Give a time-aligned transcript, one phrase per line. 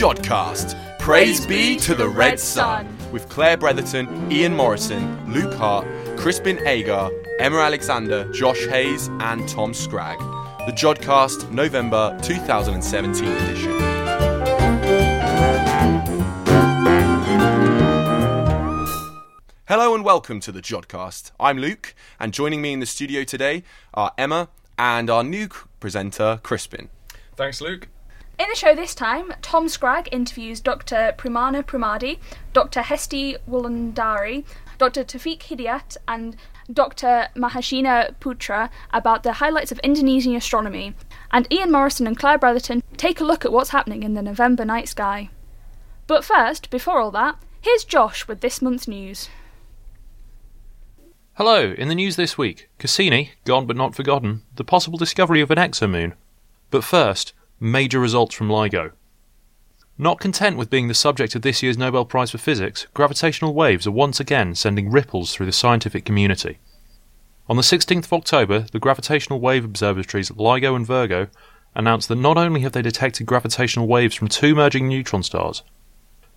[0.00, 0.98] Jodcast.
[0.98, 2.88] Praise be to the Red Sun.
[3.12, 5.86] With Claire Bretherton, Ian Morison, Luke Hart,
[6.16, 10.18] Crispin Agar, Emma Alexander, Josh Hayes, and Tom Scragg.
[10.64, 13.72] The Jodcast November 2017 edition.
[19.68, 21.32] Hello and welcome to the Jodcast.
[21.38, 24.48] I'm Luke, and joining me in the studio today are Emma
[24.78, 26.88] and our new presenter, Crispin.
[27.36, 27.88] Thanks, Luke.
[28.40, 31.12] In the show this time, Tom Scragg interviews Dr.
[31.18, 32.18] Premana Premadi,
[32.54, 32.80] Dr.
[32.80, 34.46] Hesti Wulandari,
[34.78, 35.04] Dr.
[35.04, 36.36] Taufiq Hidayat, and
[36.72, 37.28] Dr.
[37.36, 40.94] Mahasena Putra about the highlights of Indonesian astronomy.
[41.30, 44.64] And Ian Morison and Claire Bretherton take a look at what's happening in the November
[44.64, 45.28] night sky.
[46.06, 49.28] But first, before all that, here's Josh with this month's news.
[51.34, 55.50] Hello, in the news this week, Cassini, gone but not forgotten, the possible discovery of
[55.50, 56.14] an exomoon.
[56.70, 58.92] But first, major results from LIGO.
[59.98, 63.86] Not content with being the subject of this year's Nobel Prize for Physics, gravitational waves
[63.86, 66.58] are once again sending ripples through the scientific community.
[67.50, 71.26] On the 16th of October, the gravitational wave observatories LIGO and Virgo
[71.74, 75.62] announced that not only have they detected gravitational waves from two merging neutron stars,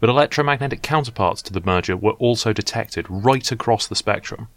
[0.02, 4.50] but electromagnetic counterparts to the merger were also detected right across the spectrum.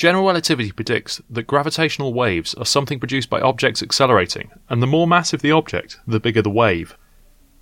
[0.00, 5.06] General relativity predicts that gravitational waves are something produced by objects accelerating, and the more
[5.06, 6.96] massive the object, the bigger the wave.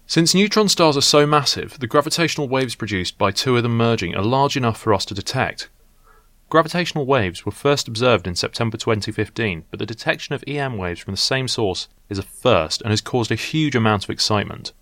[0.07, 4.15] Since neutron stars are so massive, the gravitational waves produced by two of them merging
[4.15, 5.69] are large enough for us to detect.
[6.49, 11.15] Gravitational waves were first observed in September 2015, but the detection of EM waves from
[11.15, 14.73] the same source is a first and has caused a huge amount of excitement.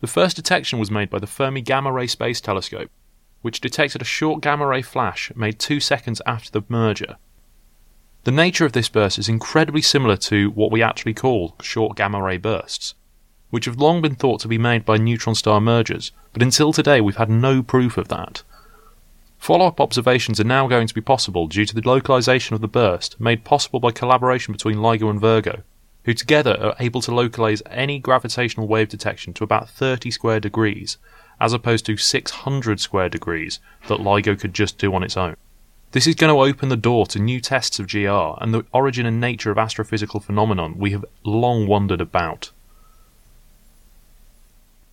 [0.00, 2.88] The first detection was made by the Fermi Gamma Ray Space Telescope,
[3.42, 7.16] which detected a short gamma ray flash made two seconds after the merger.
[8.24, 12.22] The nature of this burst is incredibly similar to what we actually call short gamma
[12.22, 12.94] ray bursts,
[13.48, 17.00] which have long been thought to be made by neutron star mergers, but until today
[17.00, 18.42] we've had no proof of that.
[19.38, 22.68] Follow up observations are now going to be possible due to the localization of the
[22.68, 25.62] burst made possible by collaboration between LIGO and Virgo,
[26.04, 30.98] who together are able to localize any gravitational wave detection to about 30 square degrees,
[31.40, 35.36] as opposed to 600 square degrees that LIGO could just do on its own.
[35.92, 39.06] This is going to open the door to new tests of GR and the origin
[39.06, 42.50] and nature of astrophysical phenomenon we have long wondered about.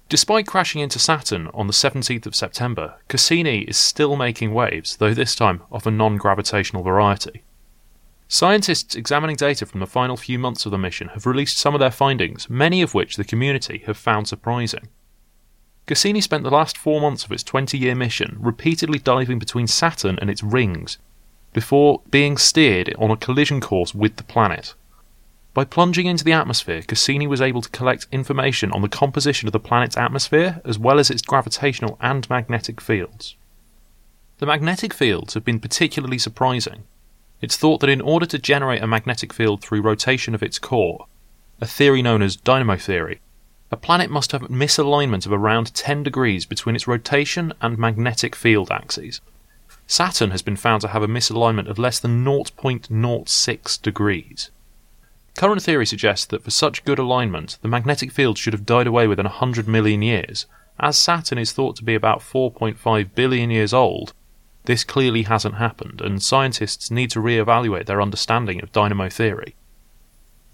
[0.09, 5.14] Despite crashing into Saturn on the 17th of September, Cassini is still making waves, though
[5.14, 7.44] this time of a non gravitational variety.
[8.29, 11.79] Scientists examining data from the final few months of the mission have released some of
[11.79, 14.88] their findings, many of which the community have found surprising.
[15.88, 20.20] Cassini spent the last four months of its 20 year mission repeatedly diving between Saturn
[20.20, 20.98] and its rings
[21.53, 24.76] before being steered on a collision course with the planet.
[25.53, 29.53] By plunging into the atmosphere, Cassini was able to collect information on the composition of
[29.53, 33.36] the planet's atmosphere as well as its gravitational and magnetic fields.
[34.40, 36.84] The magnetic fields have been particularly surprising.
[37.42, 41.08] It's thought that in order to generate a magnetic field through rotation of its core,
[41.62, 43.22] a theory known as dynamo theory,
[43.72, 48.72] a planet must have misalignment of around 10 degrees between its rotation and magnetic field
[48.72, 49.19] axes.
[49.88, 54.51] Saturn has been found to have a misalignment of less than 0.06 degrees.
[55.38, 59.07] Current theory suggests that for such good alignment, the magnetic field should have died away
[59.07, 60.45] within 100 million years.
[60.79, 64.13] As Saturn is thought to be about 4.5 billion years old,
[64.66, 69.55] this clearly hasn't happened, and scientists need to re-evaluate their understanding of dynamo theory.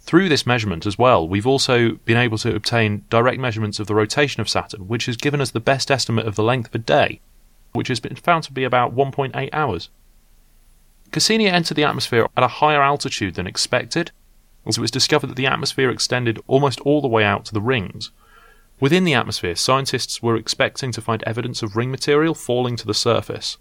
[0.05, 3.95] Through this measurement as well, we've also been able to obtain direct measurements of the
[3.95, 6.79] rotation of Saturn, which has given us the best estimate of the length of a
[6.79, 7.21] day,
[7.71, 9.89] which has been found to be about 1.8 hours.
[11.11, 14.11] Cassini entered the atmosphere at a higher altitude than expected,
[14.65, 17.61] as it was discovered that the atmosphere extended almost all the way out to the
[17.61, 18.11] rings.
[18.79, 22.93] Within the atmosphere, scientists were expecting to find evidence of ring material falling to the
[22.93, 23.57] surface.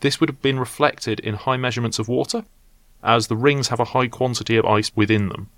[0.00, 2.44] This would have been reflected in high measurements of water,
[3.02, 5.50] as the rings have a high quantity of ice within them.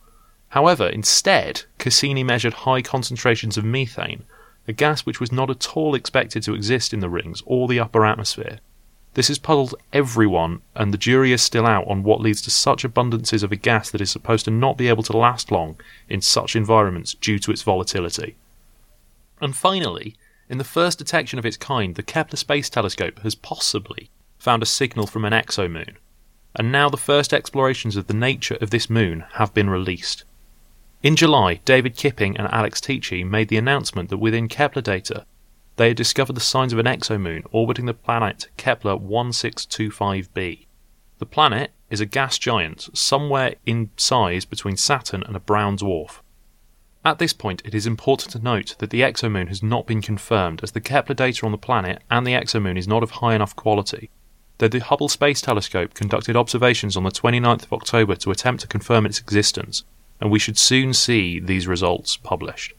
[0.53, 4.25] However, instead, Cassini measured high concentrations of methane,
[4.69, 7.81] a gas which was not at all expected to exist in the rings or the
[7.81, 8.59] upper atmosphere.
[9.15, 12.85] This has puzzled everyone, and the jury is still out on what leads to such
[12.85, 16.21] abundances of a gas that is supposed to not be able to last long in
[16.21, 18.37] such environments due to its volatility.
[19.41, 20.17] And finally,
[20.51, 24.67] in the first detection of its kind, the Kepler Space Telescope has possibly found a
[24.67, 25.97] signal from an exomoon.
[26.55, 30.25] And now the first explorations of the nature of this moon have been released.
[31.03, 35.27] In July, David Kipping and Alex Teachey made the announcement that within Kepler data,
[35.75, 40.67] they had discovered the signs of an exomoon orbiting the planet Kepler 1625b.
[41.19, 46.21] The planet is a gas giant somewhere in size between Saturn and a brown dwarf.
[47.05, 50.61] At this point, it is important to note that the exomoon has not been confirmed,
[50.63, 53.57] as the Kepler data on the planet and the exomoon is not of high enough
[53.57, 54.11] quality.
[54.59, 58.69] Though the Hubble Space Telescope conducted observations on the 29th of October to attempt to
[58.69, 59.83] confirm its existence,
[60.21, 62.75] and we should soon see these results published.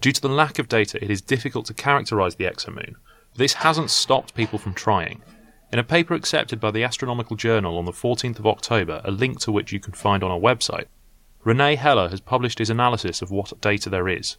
[0.00, 2.94] Due to the lack of data, it is difficult to characterize the exomoon.
[3.36, 5.22] This hasn't stopped people from trying.
[5.72, 9.38] In a paper accepted by the Astronomical Journal on the 14th of October, a link
[9.40, 10.86] to which you can find on our website,
[11.44, 14.36] Rene Heller has published his analysis of what data there is.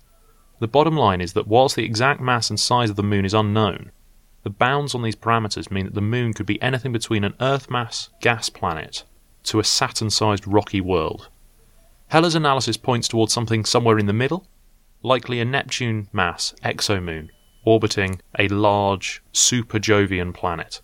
[0.60, 3.34] The bottom line is that whilst the exact mass and size of the moon is
[3.34, 3.92] unknown,
[4.44, 7.70] the bounds on these parameters mean that the moon could be anything between an Earth
[7.70, 9.04] mass gas planet
[9.46, 11.30] to a Saturn sized rocky world.
[12.12, 14.46] Heller's analysis points towards something somewhere in the middle,
[15.02, 17.30] likely a Neptune mass exomoon
[17.64, 20.82] orbiting a large super Jovian planet.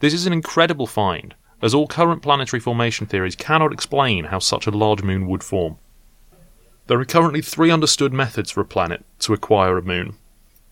[0.00, 4.66] This is an incredible find, as all current planetary formation theories cannot explain how such
[4.66, 5.78] a large moon would form.
[6.88, 10.16] There are currently three understood methods for a planet to acquire a moon.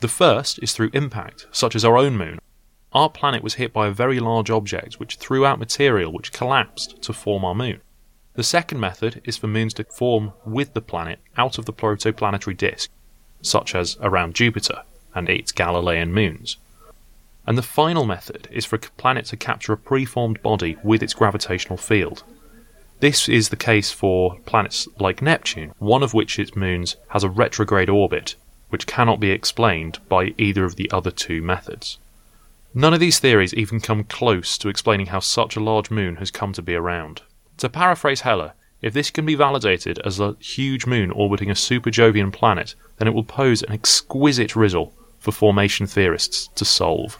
[0.01, 2.41] The first is through impact, such as our own moon.
[2.93, 7.01] Our planet was hit by a very large object which threw out material which collapsed
[7.01, 7.81] to form our moon.
[8.35, 12.57] The second method is for moons to form with the planet out of the protoplanetary
[12.57, 12.91] disk,
[13.43, 14.83] such as around Jupiter
[15.15, 16.57] and its Galilean moons.
[17.47, 21.15] And the final method is for a planet to capture a preformed body with its
[21.15, 22.23] gravitational field.
[23.01, 27.29] This is the case for planets like Neptune, one of which its moons has a
[27.29, 28.37] retrograde orbit,
[28.69, 31.99] which cannot be explained by either of the other two methods.
[32.75, 36.31] None of these theories even come close to explaining how such a large moon has
[36.31, 37.23] come to be around.
[37.61, 41.91] To paraphrase Heller, if this can be validated as a huge moon orbiting a super
[41.91, 47.19] Jovian planet, then it will pose an exquisite riddle for formation theorists to solve.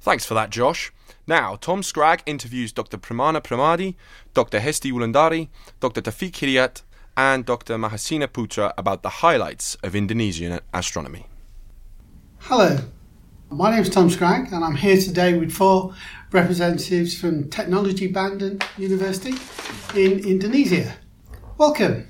[0.00, 0.92] Thanks for that, Josh.
[1.26, 2.98] Now, Tom Scragg interviews Dr.
[2.98, 3.96] Premana Premadi,
[4.32, 4.60] Dr.
[4.60, 5.48] Hesti Wulandari,
[5.80, 6.02] Dr.
[6.02, 6.82] Taufiq Hidayat,
[7.16, 7.76] and Dr.
[7.78, 11.26] Mahasena Putra about the highlights of Indonesian astronomy.
[12.42, 12.78] Hello,
[13.50, 15.92] my name is Tom Scragg, and I'm here today with four
[16.30, 19.34] representatives from Technology Bandung University
[20.00, 20.94] in Indonesia.
[21.58, 22.06] Welcome,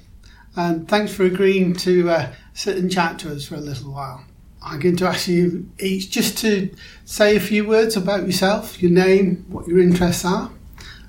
[0.54, 4.22] and thanks for agreeing to uh, sit and chat to us for a little while.
[4.62, 6.74] I'm going to ask you each just to
[7.06, 10.50] say a few words about yourself, your name, what your interests are.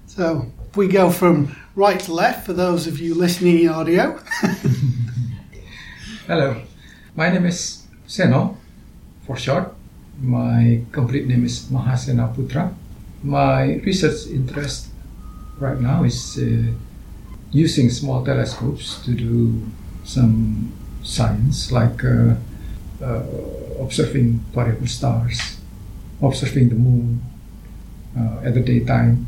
[0.07, 4.17] So we go from right to left for those of you listening in audio.
[6.25, 6.61] Hello,
[7.17, 8.55] my name is Seno
[9.25, 9.75] for short.
[10.21, 12.69] My complete name is Mahasena Putra.
[13.23, 14.93] My research interest
[15.57, 16.77] right now is uh,
[17.49, 19.65] using small telescopes to do
[20.03, 22.35] some science like uh,
[23.01, 23.23] uh,
[23.81, 25.57] observing variable stars,
[26.21, 27.19] observing the moon
[28.15, 29.25] uh, at the daytime,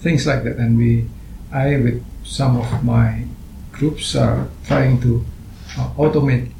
[0.00, 0.56] things like that.
[0.56, 1.06] And we,
[1.52, 3.22] I with some of my
[3.70, 5.24] groups are trying to
[5.78, 6.50] uh, automate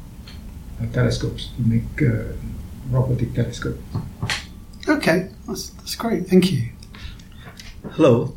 [0.93, 1.83] telescopes to make
[2.91, 3.77] robotic telescope.
[4.87, 6.27] Okay, that's, that's great.
[6.27, 6.69] Thank you.
[7.91, 8.35] Hello,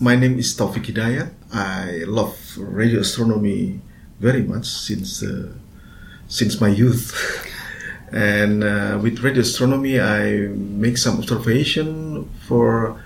[0.00, 1.30] my name is Taufiq Hidayat.
[1.52, 3.80] I love radio astronomy
[4.20, 5.52] very much since uh,
[6.28, 7.12] since my youth.
[8.12, 13.00] and uh, with radio astronomy, I make some observation for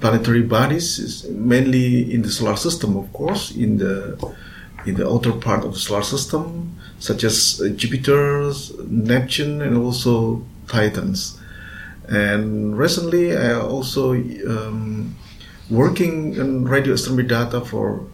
[0.00, 4.16] planetary bodies, mainly in the solar system, of course, in the
[4.86, 8.52] in the outer part of the solar system, such as uh, Jupiter,
[8.88, 11.40] Neptune, and also Titans.
[12.08, 15.14] And recently, I also um,
[15.70, 18.06] working on radio astronomy data for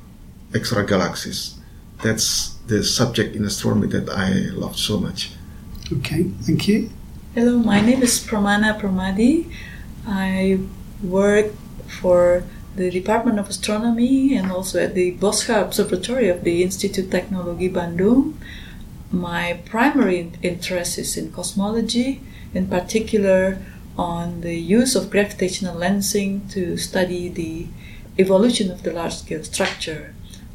[0.55, 1.55] extra galaxies.
[2.03, 5.31] That's the subject in astronomy that I love so much.
[5.93, 6.91] Okay, thank you.
[7.35, 9.51] Hello, my name is Premana Premadi.
[10.07, 10.61] I
[11.03, 11.53] work
[12.01, 12.45] for
[12.77, 18.35] the Department of Astronomy and also at the Bosscha Observatory of the Institute Teknologi Bandung.
[19.15, 22.21] My primary interest is in cosmology,
[22.53, 23.59] in particular
[23.97, 27.69] on the use of gravitational lensing to study the
[28.19, 30.15] evolution of the large scale structure.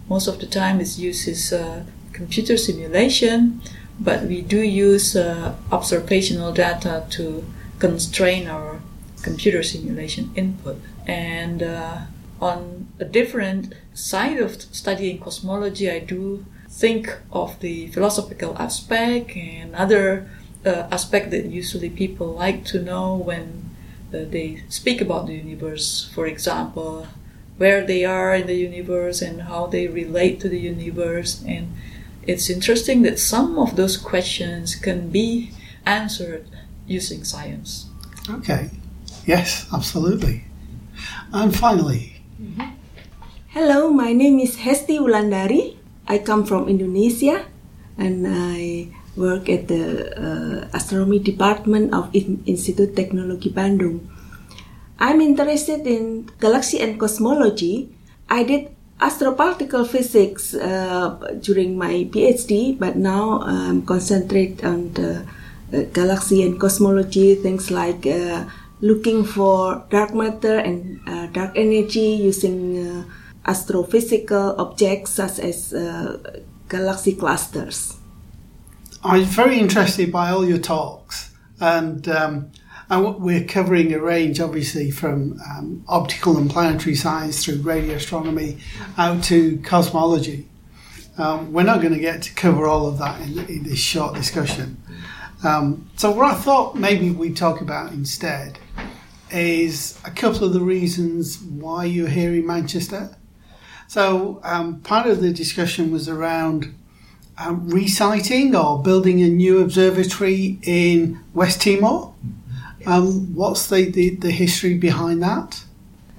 [0.09, 3.61] Most of the time, its use is uh, computer simulation,
[3.97, 7.45] but we do use uh, observational data to
[7.79, 8.81] constrain our
[9.21, 10.77] computer simulation input.
[11.07, 11.99] And uh,
[12.41, 16.45] on a different side of studying cosmology, I do
[16.79, 20.29] think of the philosophical aspect and other
[20.65, 23.69] uh, aspect that usually people like to know when
[24.13, 26.09] uh, they speak about the universe.
[26.15, 27.07] For example,
[27.57, 31.43] where they are in the universe and how they relate to the universe.
[31.45, 31.75] And
[32.23, 35.51] it's interesting that some of those questions can be
[35.85, 36.47] answered
[36.87, 37.87] using science.
[38.29, 38.71] Okay.
[39.25, 40.45] Yes, absolutely.
[41.33, 42.75] And finally, mm-hmm.
[43.49, 45.78] Hello, my name is Hesti Wulandari.
[46.09, 47.45] I come from Indonesia
[47.97, 54.09] and I work at the uh, astronomy department of In- Institute Teknologi Bandung.
[54.97, 57.93] I'm interested in galaxy and cosmology.
[58.27, 65.23] I did astroparticle physics uh, during my PhD, but now I'm concentrate on the
[65.71, 68.49] uh, galaxy and cosmology, things like uh,
[68.81, 73.05] looking for dark matter and uh, dark energy using
[73.45, 77.97] astrophysical objects such as uh, galaxy clusters.
[79.03, 82.51] I'm very interested by all your talks, and um,
[82.89, 88.57] we're covering a range, obviously, from um, optical and planetary science through radio astronomy
[88.97, 90.47] out to cosmology.
[91.17, 94.15] Um, we're not going to get to cover all of that in, in this short
[94.15, 94.81] discussion.
[95.43, 98.59] Um, so, what I thought maybe we'd talk about instead
[99.31, 103.15] is a couple of the reasons why you're here in Manchester.
[103.89, 106.75] So, um, part of the discussion was around
[107.39, 112.13] um, resiting or building a new observatory in West Timor.
[112.85, 115.63] Um, what's the, the, the history behind that?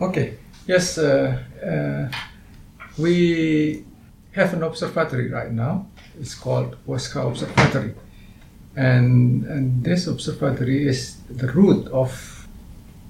[0.00, 0.36] Okay.
[0.66, 2.10] Yes, uh, uh,
[2.98, 3.84] we
[4.32, 5.86] have an observatory right now.
[6.18, 7.94] It's called Bosscha Observatory,
[8.74, 12.48] and and this observatory is the root of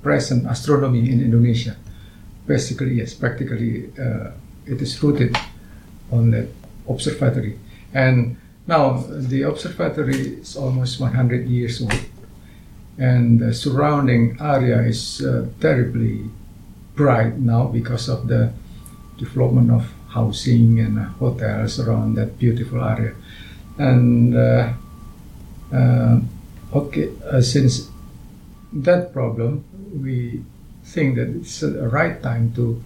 [0.03, 1.77] present astronomy in Indonesia.
[2.47, 4.31] Basically, yes, practically, uh,
[4.71, 5.37] it is rooted
[6.11, 6.49] on that
[6.89, 7.59] observatory.
[7.93, 8.37] And
[8.67, 12.05] now the observatory is almost 100 years old,
[12.99, 16.31] and the surrounding area is uh, terribly
[16.95, 18.53] bright now because of the
[19.19, 23.15] development of housing and hotels around that beautiful area.
[23.79, 24.73] And uh,
[25.73, 26.21] uh,
[26.75, 27.89] okay, uh, since
[28.73, 30.45] that problem, we
[30.85, 32.83] think that it's a right time to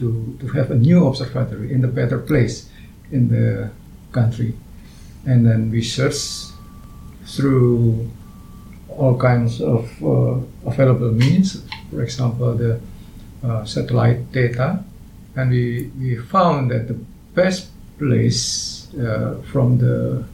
[0.00, 2.68] to to have a new observatory in a better place
[3.12, 3.70] in the
[4.12, 4.56] country,
[5.26, 6.50] and then we search
[7.26, 8.10] through
[8.88, 11.62] all kinds of uh, available means.
[11.90, 12.80] For example, the
[13.42, 14.82] uh, satellite data,
[15.36, 16.98] and we, we found that the
[17.34, 20.24] best place uh, from the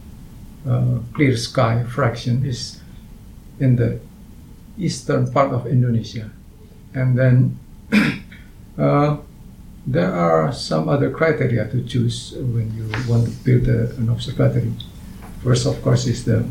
[0.69, 2.81] uh, clear sky fraction is
[3.61, 4.01] in the
[4.79, 6.31] eastern part of Indonesia.
[6.95, 7.59] And then
[8.79, 9.17] uh,
[9.87, 14.73] there are some other criteria to choose when you want to build a, an observatory.
[15.43, 16.45] First, of course, is the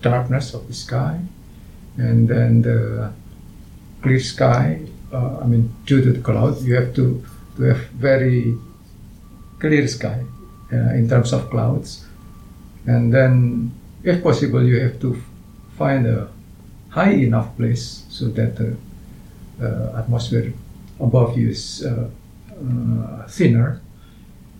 [0.00, 1.20] darkness of the sky,
[1.98, 3.12] and then the
[4.00, 4.80] clear sky.
[5.12, 7.22] Uh, I mean, due to the cloud, you have to,
[7.56, 8.56] to have very
[9.58, 10.24] clear sky
[10.72, 12.06] uh, in terms of clouds,
[12.86, 13.72] and then,
[14.02, 15.20] if possible, you have to
[15.76, 16.28] find a
[16.88, 18.76] high enough place so that the
[19.60, 20.54] uh, atmosphere
[21.00, 22.08] above you is uh,
[22.52, 23.80] uh, thinner,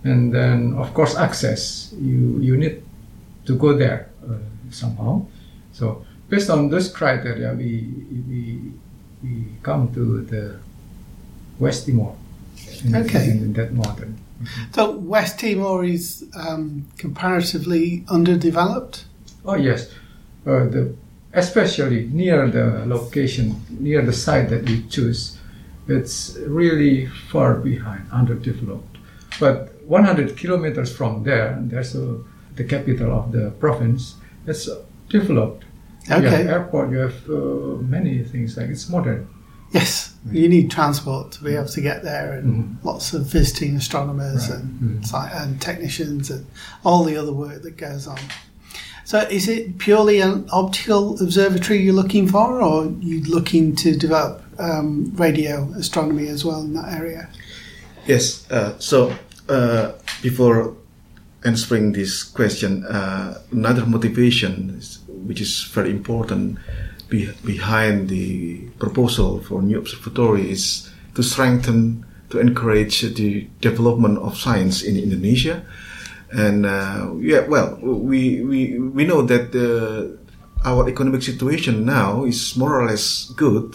[0.04, 1.92] and then of course access.
[2.00, 2.82] You you need
[3.46, 4.34] to go there uh,
[4.70, 5.26] somehow.
[5.72, 7.88] So based on this criteria, we
[8.28, 8.72] we
[9.22, 10.58] we come to the
[11.58, 12.14] West Timor.
[12.84, 13.30] In, Okay.
[13.30, 14.16] in that modern.
[14.72, 19.04] So, West Timor is um, comparatively underdeveloped.
[19.44, 19.90] Oh yes,
[20.46, 20.94] uh, the
[21.32, 25.37] especially near the location, near the site that we choose,
[25.88, 28.98] it's really far behind, underdeveloped.
[29.40, 32.18] But 100 kilometers from there, there's a,
[32.56, 34.16] the capital of the province.
[34.46, 34.68] It's
[35.08, 35.64] developed.
[36.10, 36.22] Okay.
[36.22, 36.90] You have airport.
[36.90, 39.28] You have uh, many things like it's modern.
[39.72, 42.84] Yes, you need transport to be able to get there, and Mhm.
[42.84, 44.60] lots of visiting astronomers Right.
[44.60, 45.42] and, Mhm.
[45.42, 46.46] and technicians and
[46.86, 48.18] all the other work that goes on.
[49.04, 53.94] So, is it purely an optical observatory you're looking for, or are you looking to
[53.94, 57.28] develop um, radio astronomy as well in that area?
[58.06, 58.50] Yes.
[58.50, 59.14] Uh, so
[59.48, 60.74] uh, before
[61.44, 66.58] answering this question, uh, another motivation, which is very important
[67.08, 74.36] be, behind the proposal for new observatory, is to strengthen, to encourage the development of
[74.36, 75.64] science in Indonesia.
[76.30, 80.18] And uh, yeah, well, we we we know that the,
[80.64, 83.72] our economic situation now is more or less good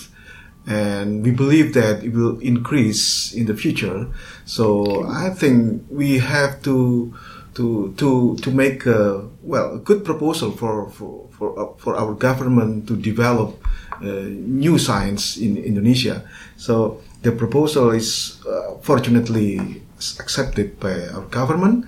[0.68, 4.08] and we believe that it will increase in the future.
[4.46, 7.14] So I think we have to
[7.56, 12.14] to to to make a well a good proposal for for for, uh, for our
[12.14, 13.60] government to develop
[14.02, 16.24] uh, new science in Indonesia.
[16.58, 19.82] So the proposal is uh, fortunately
[20.20, 21.86] accepted by our government.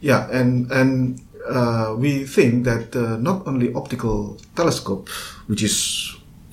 [0.00, 5.08] Yeah, and and uh, we think that uh, not only optical telescope,
[5.46, 6.09] which is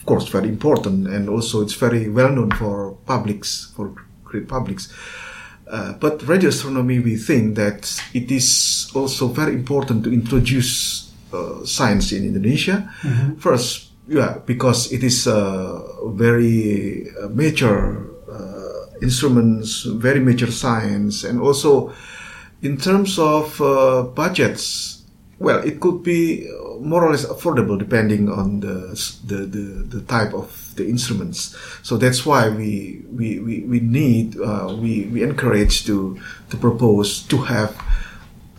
[0.07, 4.89] course very important, and also it's very well known for publics for great publics.
[5.69, 11.63] Uh, but radio astronomy, we think that it is also very important to introduce uh,
[11.65, 12.87] science in Indonesia.
[13.37, 15.83] First, yeah, because it is a
[16.15, 21.91] very uh, major uh, instruments, very major science, and also
[22.61, 24.96] in terms of uh, budgets,
[25.39, 30.01] well, it could be uh, more or less affordable depending on the the, the, the
[30.01, 31.55] type of the instruments.
[31.83, 37.21] So that's why we we, we, we need uh, we, we encourage to to propose
[37.23, 37.75] to have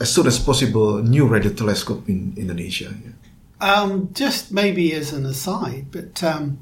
[0.00, 2.94] as soon as possible new radio telescope in Indonesia.
[3.04, 3.12] Yeah.
[3.61, 6.58] Um, just maybe as an aside, but um,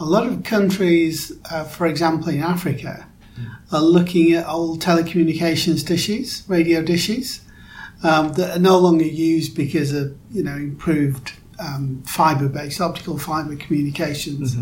[0.00, 3.06] a lot of countries, uh, for example, in Africa,
[3.70, 7.42] are looking at old telecommunications dishes, radio dishes,
[8.02, 13.56] um, that are no longer used because of you know improved um, fibre-based optical fibre
[13.56, 14.56] communications.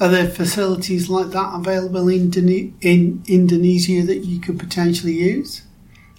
[0.00, 2.30] Are there facilities like that available in,
[2.80, 5.62] in Indonesia that you could potentially use,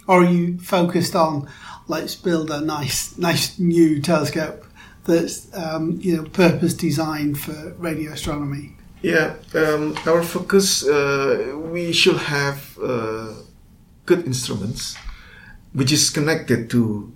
[0.08, 1.48] or are you focused on
[1.88, 4.66] let's build a nice, nice new telescope
[5.06, 8.76] that's um, you know purpose designed for radio astronomy?
[9.02, 13.34] Yeah, um, our focus, uh, we should have uh,
[14.06, 14.96] good instruments,
[15.74, 17.12] which is connected to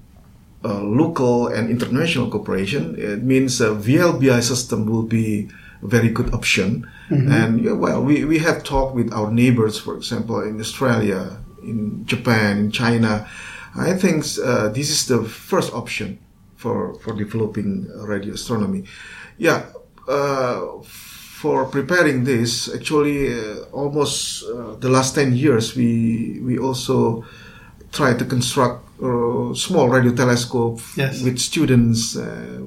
[0.66, 2.96] uh, local and international cooperation.
[2.98, 5.50] It means a VLBI system will be
[5.82, 6.90] a very good option.
[7.10, 12.06] And yeah, well, we, we have talked with our neighbors, for example, in Australia, in
[12.06, 13.30] Japan, in China.
[13.76, 16.20] I think uh, this is the first option
[16.56, 18.86] for, for developing radio astronomy.
[19.38, 19.68] Yeah,
[20.08, 27.24] uh, for preparing this, actually, uh, almost uh, the last 10 years, we, we also
[27.98, 31.24] try to construct uh, small radio telescope Yes.
[31.26, 32.62] with students, uh,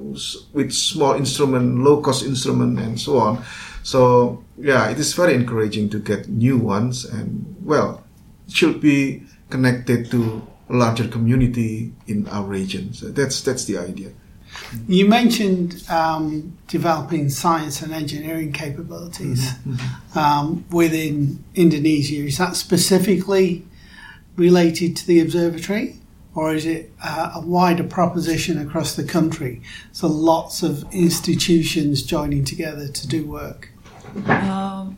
[0.53, 3.39] with small instrument, low cost instrument, and so on.
[3.83, 8.03] So, yeah, it is very encouraging to get new ones, and well,
[8.51, 12.93] should be connected to a larger community in our region.
[12.93, 14.11] So that's that's the idea.
[14.87, 19.47] You mentioned um, developing science and engineering capabilities
[20.13, 22.19] um, within Indonesia.
[22.27, 23.63] Is that specifically
[24.35, 25.97] related to the observatory,
[26.33, 29.61] or is it uh, a wider proposition across the country?
[29.91, 33.69] So lots of institutions joining together to do work.
[34.25, 34.97] Um,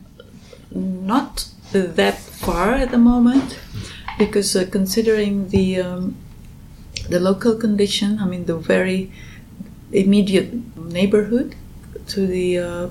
[0.70, 3.58] not that far at the moment,
[4.18, 6.16] because uh, considering the um,
[7.08, 9.10] the local condition, I mean the very
[9.92, 11.54] immediate neighborhood
[12.08, 12.88] to the uh,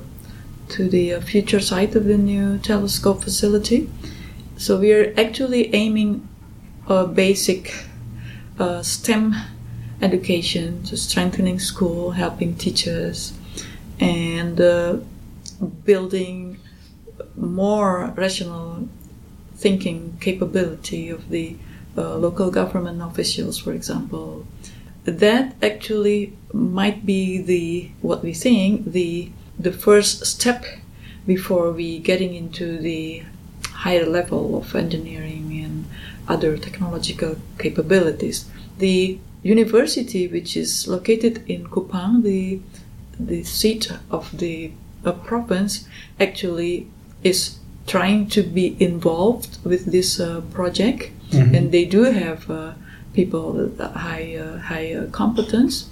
[0.69, 3.89] to the uh, future site of the new telescope facility.
[4.57, 6.27] So we are actually aiming
[6.87, 7.73] a basic
[8.59, 9.35] uh, STEM
[10.01, 13.33] education, so strengthening school, helping teachers,
[13.99, 14.97] and uh,
[15.85, 16.59] building
[17.35, 18.87] more rational
[19.55, 21.55] thinking capability of the
[21.97, 24.45] uh, local government officials, for example.
[25.05, 30.65] That actually might be the what we think the the first step
[31.27, 33.23] before we getting into the
[33.69, 35.47] higher level of engineering
[36.27, 38.49] other technological capabilities.
[38.77, 42.59] The university, which is located in Kupang, the
[43.19, 44.71] the seat of the
[45.05, 45.87] uh, province,
[46.19, 46.87] actually
[47.23, 52.73] is trying to be involved with this uh, project, and they do have uh,
[53.13, 55.89] people with high uh, high uh, competence.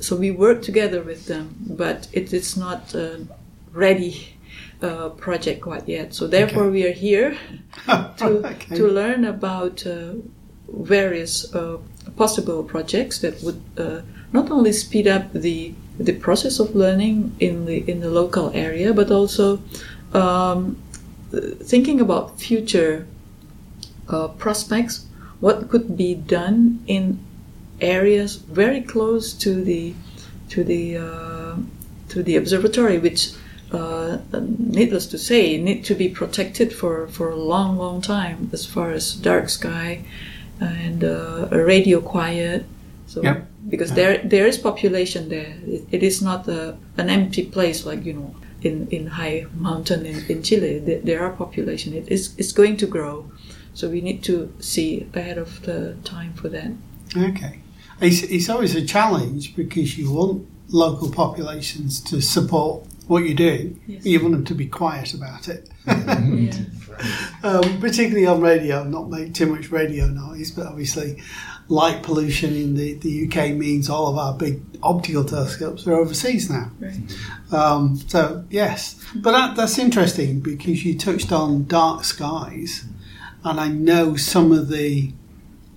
[0.00, 3.26] So we work together with them, but it is not a
[3.72, 4.36] ready
[4.82, 6.14] uh, project quite yet.
[6.14, 7.36] So therefore, we are here
[7.86, 8.76] to Okay.
[8.76, 10.14] to learn about uh,
[10.68, 11.78] various uh,
[12.16, 14.00] possible projects that would uh,
[14.32, 18.92] not only speed up the the process of learning in the in the local area,
[18.94, 19.60] but also
[20.14, 20.76] um,
[21.62, 23.06] thinking about future
[24.08, 25.06] uh, prospects.
[25.40, 27.18] What could be done in
[27.80, 29.94] areas very close to the
[30.50, 31.56] to the uh,
[32.08, 33.32] to the observatory, which
[33.72, 34.18] uh,
[34.58, 38.90] needless to say, need to be protected for, for a long, long time as far
[38.90, 40.04] as dark sky
[40.60, 42.64] and uh, a radio quiet.
[43.06, 43.22] So
[43.68, 48.04] because there there is population there, it, it is not a, an empty place like
[48.04, 50.78] you know in, in high mountain in, in Chile.
[50.78, 51.92] There, there are population.
[51.92, 53.30] It is it's going to grow,
[53.74, 56.70] so we need to see ahead of the time for that.
[57.16, 57.60] Okay.
[58.00, 63.82] It's, it's always a challenge because you want local populations to support what you're doing.
[63.88, 64.06] Yes.
[64.06, 65.68] You want them to be quiet about it.
[65.84, 66.52] Yeah.
[67.42, 71.20] um, particularly on radio, not make too much radio noise, but obviously
[71.66, 76.48] light pollution in the, the UK means all of our big optical telescopes are overseas
[76.48, 76.70] now.
[76.78, 77.00] Right.
[77.52, 82.84] Um, so yes, but that, that's interesting because you touched on dark skies,
[83.42, 85.12] and I know some of the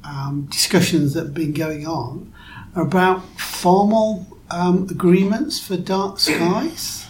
[0.03, 2.31] um, discussions that have been going on
[2.75, 7.02] are about formal um, agreements for dark skies.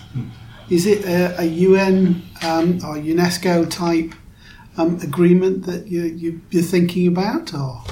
[0.69, 4.13] Is it a, a UN um, or UNESCO type
[4.77, 7.83] um, agreement that you, you, you're thinking about, or?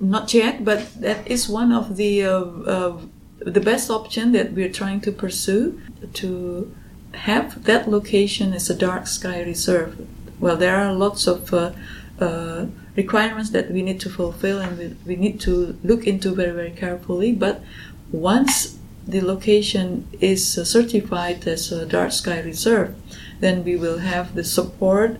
[0.00, 3.00] Not yet, but that is one of the uh, uh,
[3.38, 5.80] the best option that we're trying to pursue
[6.14, 6.74] to
[7.12, 10.06] have that location as a dark sky reserve.
[10.40, 11.72] Well, there are lots of uh,
[12.20, 16.52] uh, requirements that we need to fulfill and we, we need to look into very
[16.52, 17.32] very carefully.
[17.32, 17.62] But
[18.10, 22.94] once the location is uh, certified as a dark sky reserve,
[23.40, 25.18] then we will have the support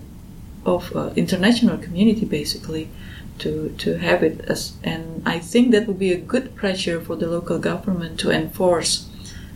[0.64, 2.88] of uh, international community basically
[3.38, 7.16] to, to have it as and I think that would be a good pressure for
[7.16, 9.08] the local government to enforce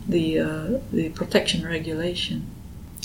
[0.06, 2.46] the uh, the protection regulation.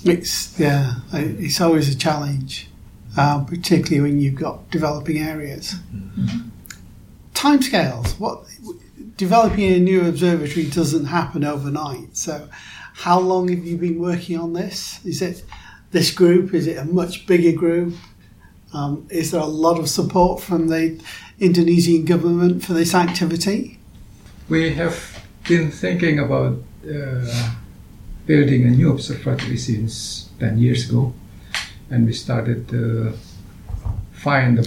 [0.04, 2.70] It's yeah, it's always a challenge,
[3.18, 5.76] uh, particularly when you've got developing areas.
[7.34, 8.20] Timescales.
[8.20, 8.46] What
[9.24, 12.18] developing a new observatory doesn't happen overnight.
[12.18, 12.50] So,
[13.06, 15.00] how long have you been working on this?
[15.06, 15.46] Is it
[15.92, 16.54] this group?
[16.54, 17.96] Is it a much bigger group?
[18.74, 21.02] Um, is there a lot of support from the
[21.40, 23.80] Indonesian government for this activity?
[24.50, 24.98] We have
[25.48, 27.52] been thinking about uh,
[28.26, 31.14] building a new observatory since 10 years ago,
[31.90, 33.14] and we started to
[34.12, 34.66] find a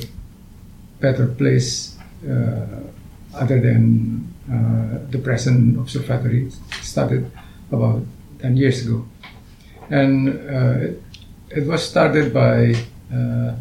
[0.99, 2.81] better place uh,
[3.35, 4.33] other than
[5.11, 6.51] the present observatory.
[6.83, 7.31] Started
[7.73, 8.03] about
[8.41, 9.05] 10 years ago,
[9.91, 11.03] and uh, it,
[11.51, 12.75] it was started by
[13.13, 13.55] uh,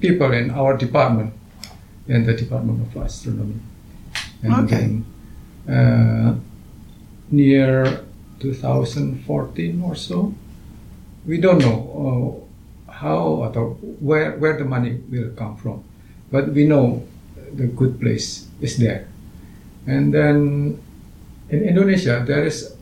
[0.00, 1.32] people in our department,
[2.08, 3.60] in the Department of Astronomy.
[4.42, 4.76] And Okay.
[4.76, 5.04] then,
[5.68, 6.34] uh,
[7.30, 8.04] near
[8.40, 10.34] 2014 or so,
[11.26, 11.78] we don't know
[12.88, 15.82] uh, how or where where the money will come from,
[16.30, 17.02] but we know
[17.56, 19.08] the good place is there.
[19.86, 20.80] And then
[21.50, 22.74] in Indonesia, there is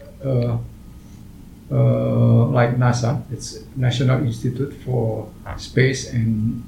[2.53, 6.63] like NASA, it's National Institute for Space and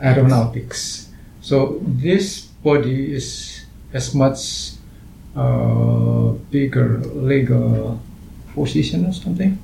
[0.00, 1.08] Aeronautics.
[1.40, 4.72] So this body is as much
[5.34, 8.00] uh, bigger legal
[8.54, 9.58] position or something.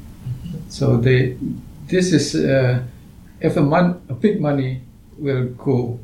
[0.69, 1.37] So they,
[1.87, 2.83] this is uh,
[3.41, 4.81] if a, mon- a big money
[5.19, 6.01] will go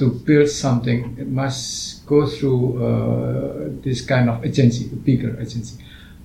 [0.00, 5.76] to build something, it must go through uh, this kind of agency, a bigger agency.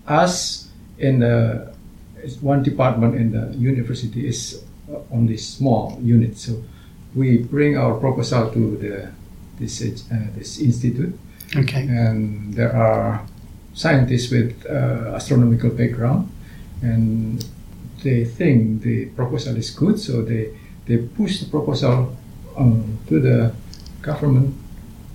[0.07, 1.73] Us in the
[2.41, 4.63] one department in the university is
[5.11, 6.63] only small unit, so
[7.13, 9.11] we bring our proposal to the
[9.59, 11.13] this uh, this institute,
[11.55, 11.83] Okay.
[11.83, 13.21] and there are
[13.73, 16.29] scientists with uh, astronomical background,
[16.81, 17.43] and
[18.03, 20.49] they think the proposal is good, so they
[20.87, 22.15] they push the proposal
[22.57, 23.51] um, to the
[24.05, 24.55] government,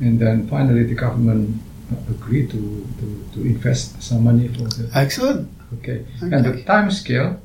[0.00, 1.60] and then finally the government
[2.08, 5.48] agreed to, to, to invest some money for the Excellent.
[5.78, 6.04] Okay.
[6.20, 7.40] And the time scale,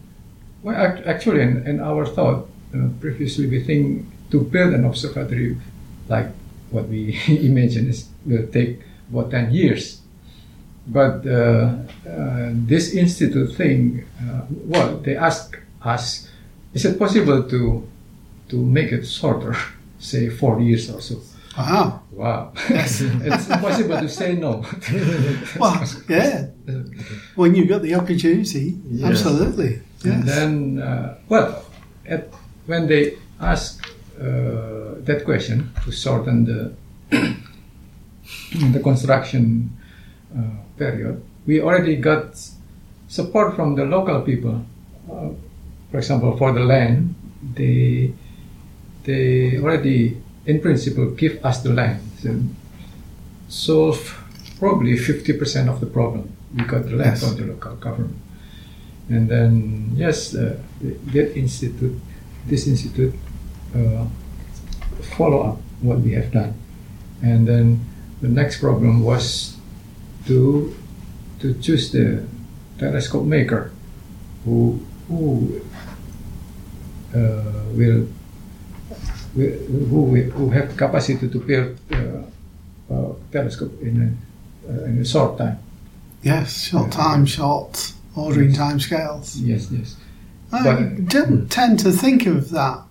[0.63, 5.57] well, actually, in, in our thought, uh, previously we think to build an observatory
[6.09, 6.27] like
[6.71, 10.01] what we imagine is will take about 10 years.
[10.87, 11.77] But uh,
[12.07, 16.29] uh, this institute thing, uh, well, they ask us,
[16.73, 17.87] is it possible to
[18.49, 19.55] to make it shorter,
[19.99, 21.21] say four years or so?
[21.57, 22.01] Wow.
[22.11, 24.63] Wow, it's impossible to say no.
[25.59, 26.47] Well, yeah.
[27.35, 29.11] When you've got the opportunity, Yes.
[29.11, 29.79] absolutely.
[30.03, 31.63] And then, uh, well,
[32.07, 32.29] at,
[32.67, 33.83] when they ask
[34.19, 36.71] uh, that question to shorten the
[38.73, 39.69] the construction
[40.35, 40.41] uh,
[40.77, 42.35] period, we already got
[43.07, 44.63] support from the local people.
[45.11, 45.29] Uh,
[45.91, 47.15] for example, for the land,
[47.55, 48.11] they
[49.03, 51.99] they already, in principle, give us the land.
[52.21, 52.39] So,
[53.47, 54.23] solve
[54.59, 56.31] probably fifty percent of the problem.
[56.55, 57.23] We got the land Yes.
[57.23, 58.15] from the local government.
[59.09, 60.57] And then, yes, uh,
[61.13, 61.99] that institute,
[62.47, 63.13] this institute,
[63.75, 64.05] uh,
[65.17, 66.53] follow up what we have done.
[67.21, 67.85] And then
[68.21, 69.57] the next problem was
[70.27, 70.73] to
[71.39, 72.23] to choose the
[72.79, 73.71] telescope maker
[74.45, 75.61] who who
[77.13, 78.07] uh, will
[79.35, 85.37] who who have capacity to build uh, a telescope in a, uh, in a short
[85.37, 85.59] time.
[86.23, 89.37] Yes, short time, short ordering time scales.
[89.37, 89.95] Yes, yes.
[90.51, 92.81] I But- don't tend to think of that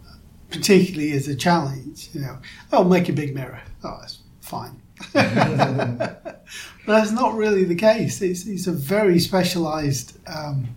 [0.51, 2.11] particularly as a challenge.
[2.13, 2.39] You know,
[2.73, 3.61] oh, make a big mirror.
[3.83, 4.81] Oh, that's fine.
[5.13, 6.45] but
[6.87, 8.23] that's not really the case.
[8.23, 10.69] It's, it's a very specialised um,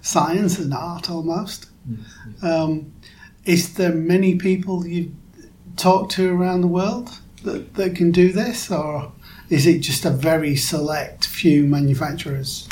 [0.00, 1.66] science and art almost.
[2.42, 2.92] Um,
[3.46, 5.12] is there many people you've
[5.76, 9.12] talked to around the world that, that can do this, or
[9.48, 12.68] is it just a very select few manufacturers?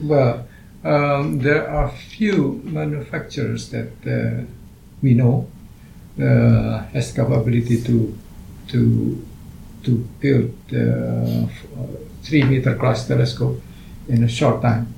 [0.00, 0.46] Well,
[0.82, 4.44] um, there are few manufacturers that uh,
[5.02, 5.46] we know
[6.20, 8.16] uh, has capability to
[8.68, 9.26] to
[9.82, 11.46] to build uh,
[12.22, 13.60] three meter class telescope
[14.08, 14.94] in a short time.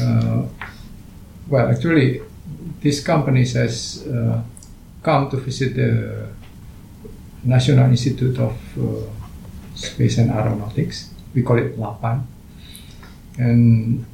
[0.00, 0.44] Uh,
[1.48, 2.22] well, actually,
[2.82, 4.42] this company has uh,
[5.02, 6.28] come to visit the
[7.44, 9.08] National Institute of uh,
[9.74, 11.10] Space and Aeronautics.
[11.34, 12.22] We call it LAPAN.
[13.38, 14.04] And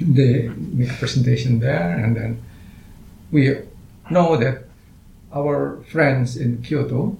[0.00, 2.42] they make a presentation there, and then
[3.30, 3.56] we
[4.10, 4.64] know that
[5.32, 7.16] our friends in Kyoto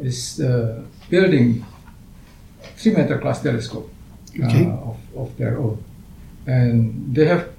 [0.00, 1.64] is uh, building
[2.76, 3.90] three meter class telescope
[4.40, 4.66] uh, Okay.
[4.66, 5.82] of, of their own.
[6.46, 7.51] And they have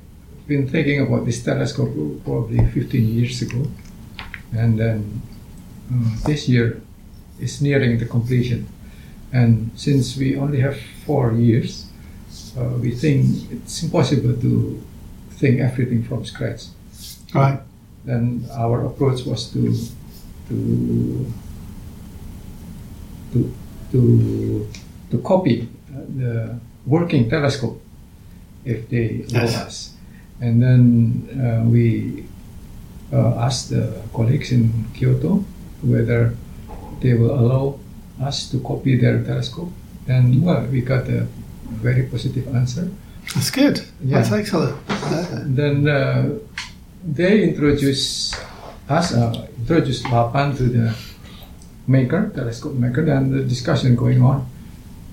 [0.47, 1.93] been thinking about this telescope
[2.25, 3.65] probably 15 years ago.
[4.55, 5.21] And then
[5.91, 6.81] uh, this year
[7.39, 8.67] is nearing the completion.
[9.31, 11.87] And since we only have four years,
[12.57, 14.83] uh, we think it's impossible to
[15.31, 16.65] think everything from scratch.
[17.33, 17.59] Right.
[18.05, 19.73] Then our approach was to
[20.49, 21.25] to
[23.33, 23.53] to
[23.91, 24.67] to,
[25.11, 27.81] to copy uh, the working telescope
[28.65, 29.55] if they allow Yes.
[29.55, 29.93] us.
[30.41, 32.25] And then uh, we
[33.11, 35.43] uh, asked the colleagues in Kyoto
[35.81, 36.35] whether
[37.01, 37.79] they will allow
[38.21, 39.71] us to copy their telescope.
[40.07, 41.27] And well, we got a
[41.69, 42.89] very positive answer.
[43.35, 43.79] That's good.
[44.03, 44.19] Yeah.
[44.19, 44.75] That's excellent.
[45.55, 46.39] Then uh,
[47.03, 48.35] they introduced
[48.89, 50.95] us, uh, introduced Lapan to the
[51.87, 54.47] maker, telescope maker, and the discussion going on.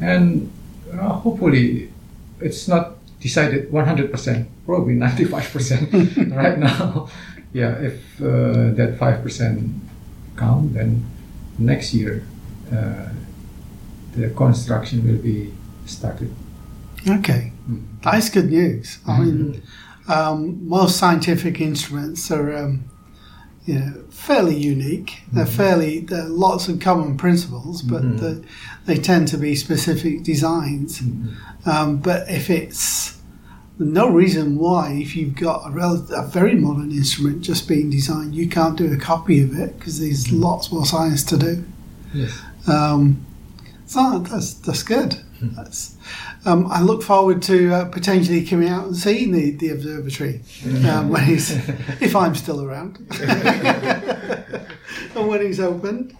[0.00, 0.50] And
[0.92, 1.90] uh, hopefully
[2.40, 7.08] it's not decided 100%, probably 95% right now.
[7.52, 9.78] Yeah, if uh, that 5%
[10.36, 11.04] count, then
[11.58, 12.24] next year
[12.72, 13.08] uh,
[14.12, 15.52] the construction will be
[15.86, 16.34] started.
[17.08, 17.52] okay.
[18.02, 18.98] That's good news.
[19.06, 19.62] I mean,
[20.08, 22.84] um, most scientific instruments are, um,
[23.70, 25.22] you know, fairly unique.
[25.32, 28.44] They're fairly there are lots of common principles, but the,
[28.86, 31.00] they tend to be specific designs.
[31.66, 33.20] Um, but if it's
[33.78, 38.34] no reason why, if you've got a, rel- a very modern instrument just being designed,
[38.34, 41.64] you can't do a copy of it because there's lots more science to do.
[42.12, 42.42] Yes.
[42.66, 43.24] Um,
[43.86, 45.16] so that's that's good.
[45.56, 45.96] That's,
[46.44, 50.42] um, I look forward to uh, potentially coming out and seeing the, the observatory
[50.88, 51.50] um, when he's,
[52.00, 56.16] if I'm still around, and when he's open.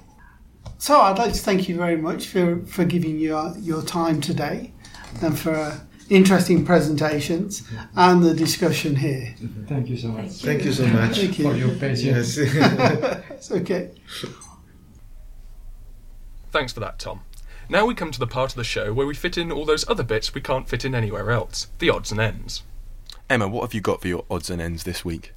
[0.78, 4.72] So I'd like to thank you very much for, for giving your your time today
[5.20, 5.78] and for uh,
[6.08, 9.34] interesting presentations and the discussion here.
[9.66, 11.18] Thank you so much Thank you so much.
[11.18, 11.50] Thank you.
[11.50, 12.38] for your patience.
[12.38, 13.22] Yes.
[13.30, 13.90] It's okay.
[16.50, 17.20] Thanks for that, Tom.
[17.70, 19.88] Now we come to the part of the show where we fit in all those
[19.88, 22.64] other bits we can't fit in anywhere else the odds and ends.
[23.28, 25.32] Emma, what have you got for your odds and ends this week?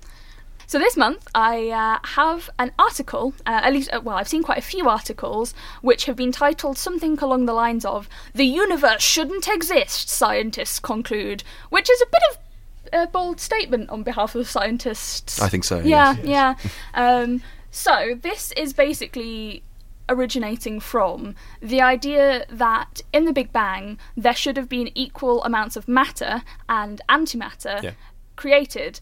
[0.66, 4.42] So this month I uh, have an article, uh, at least, uh, well, I've seen
[4.42, 9.04] quite a few articles which have been titled something along the lines of "The universe
[9.04, 14.50] shouldn't exist," scientists conclude, which is a bit of a bold statement on behalf of
[14.50, 15.40] scientists.
[15.40, 16.26] I think so, Yeah, yes.
[16.26, 16.56] yeah.
[16.96, 19.62] Um, so this is basically
[20.10, 25.76] originating from the idea that in the Big Bang there should have been equal amounts
[25.76, 27.92] of matter and antimatter Yeah.
[28.36, 29.00] created,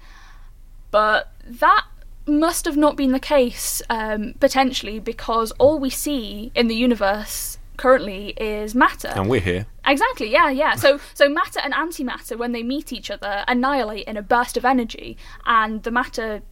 [0.92, 1.86] but that
[2.28, 7.58] must have not been the case um, potentially because all we see in the universe
[7.78, 9.08] currently is matter.
[9.08, 9.66] And we're here.
[9.86, 10.76] Exactly, yeah, yeah.
[10.76, 14.66] So so matter and antimatter when they meet each other annihilate in a burst of
[14.66, 16.44] energy and the matter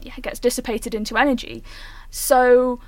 [0.00, 1.62] yeah, gets dissipated into energy.
[2.10, 2.80] So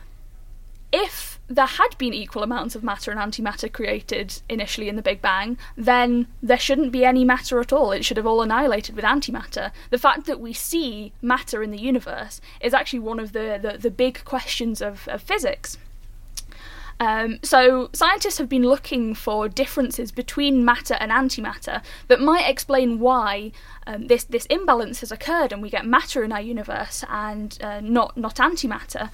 [0.92, 5.20] if there had been equal amounts of matter and antimatter created initially in the Big
[5.20, 7.90] Bang, then there shouldn't be any matter at all.
[7.90, 9.72] It should have all annihilated with antimatter.
[9.90, 13.78] The fact that we see matter in the universe is actually one of the, the,
[13.78, 15.76] the big questions of, of physics.
[17.00, 23.00] Um, so, scientists have been looking for differences between matter and antimatter that might explain
[23.00, 23.52] why
[23.86, 27.80] um, this this imbalance has occurred, and we get matter in our universe and uh,
[27.80, 29.10] not not antimatter.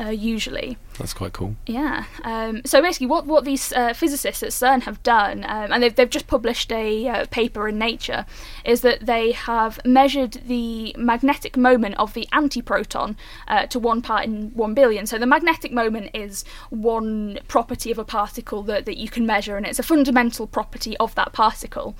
[0.00, 0.78] Uh, usually.
[0.98, 1.56] That's quite cool.
[1.66, 2.04] Yeah.
[2.24, 5.94] Um, so basically, what what these uh, physicists at CERN have done, um, and they've
[5.94, 8.26] they've just published a uh, paper in Nature,
[8.64, 13.16] is that they have measured the magnetic moment of the antiproton
[13.48, 15.06] uh, to one part in one billion.
[15.06, 19.56] So the magnetic moment is one property of a particle that that you can measure,
[19.56, 21.94] and it's a fundamental property of that particle.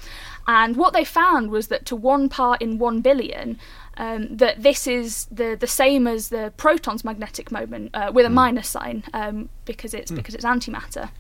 [0.47, 3.59] And what they found was that to one part in one billion,
[3.97, 8.31] um, that this is the the same as the proton's magnetic moment uh, with a
[8.31, 11.11] minus sign um, because it's because it's antimatter.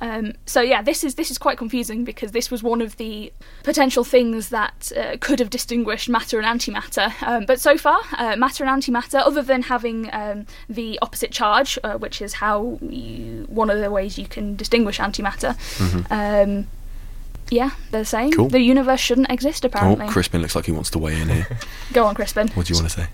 [0.00, 3.32] Um, so yeah, this is this is quite confusing because this was one of the
[3.62, 7.12] potential things that uh, could have distinguished matter and antimatter.
[7.22, 11.78] Um, but so far, uh, matter and antimatter, other than having um, the opposite charge,
[11.84, 15.54] uh, which is how you, one of the ways you can distinguish antimatter.
[16.10, 16.66] Um,
[17.50, 18.32] yeah, they're the same.
[18.32, 18.48] Cool.
[18.48, 20.06] The universe shouldn't exist, apparently.
[20.06, 21.58] Oh, Crispin looks like he wants to weigh in here.
[21.92, 22.48] Go on, Crispin.
[22.48, 23.08] what do you want to say?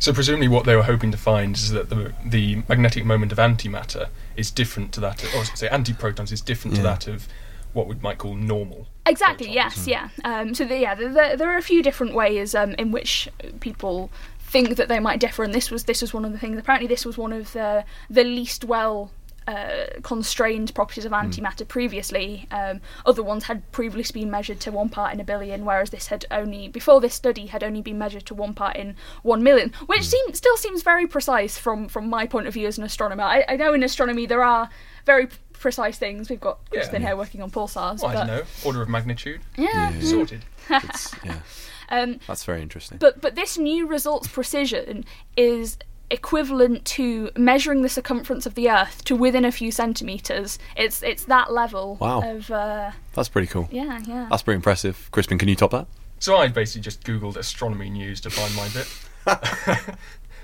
[0.00, 3.38] So presumably, what they were hoping to find is that the the magnetic moment of
[3.38, 7.26] antimatter is different to that, of, or say antiprotons is different to that of
[7.72, 8.86] what we might call normal.
[9.06, 9.46] Exactly.
[9.46, 9.86] protons.
[9.86, 9.86] Yes.
[9.86, 10.08] Yeah.
[10.24, 13.28] Um, so the, yeah, there, there are a few different ways um, in which
[13.60, 16.58] people think that they might differ, and this was this was one of the things.
[16.58, 19.10] Apparently, this was one of the the least well.
[19.48, 22.46] Uh, constrained properties of antimatter previously.
[22.50, 26.08] Um, other ones had previously been measured to one part in a billion, whereas this
[26.08, 29.72] had only before this study had only been measured to one part in one million,
[29.86, 33.22] which seem, still seems very precise from from my point of view as an astronomer.
[33.24, 34.68] I, I know in astronomy there are
[35.06, 36.28] very precise things.
[36.28, 36.80] We've got Yeah.
[36.80, 38.02] Crispin here working on pulsars.
[38.02, 39.90] Well, I don't know, order of magnitude, Yeah.
[39.92, 40.00] Yeah.
[40.02, 40.44] sorted.
[40.70, 41.40] It's, yeah,
[41.88, 42.98] Um, that's very interesting.
[42.98, 45.06] but but this new results precision
[45.38, 45.78] is
[46.10, 50.58] equivalent to measuring the circumference of the Earth to within a few centimeters.
[50.76, 52.22] It's it's that level Wow.
[52.22, 53.68] of uh, That's pretty cool.
[53.70, 54.26] yeah yeah.
[54.30, 55.08] That's pretty impressive.
[55.10, 55.86] Crispin, can you top that?
[56.20, 58.88] So I basically just googled astronomy news to find my bit.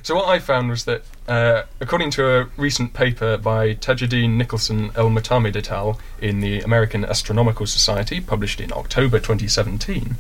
[0.03, 4.91] so what I found was that, uh, according to a recent paper by Tajeddine Nicholson
[4.95, 5.99] El Moutamid et al.
[6.21, 10.17] in the American Astronomical Society, published in October 2017.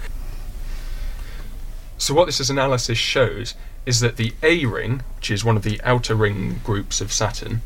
[1.99, 3.55] So what this analysis shows
[3.87, 7.63] is that the A ring, which is one of the outer ring groups of Saturn,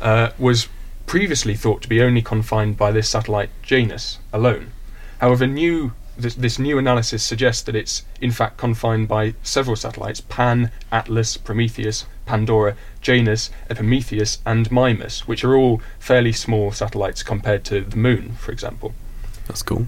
[0.00, 0.68] uh, was
[1.06, 4.72] previously thought to be only confined by this satellite Janus alone.
[5.18, 10.20] However, new this, this new analysis suggests that it's in fact confined by several satellites:
[10.20, 17.64] Pan, Atlas, Prometheus, Pandora, Janus, Epimetheus, and Mimas, which are all fairly small satellites compared
[17.64, 18.94] to the Moon, for example.
[19.46, 19.86] That's cool.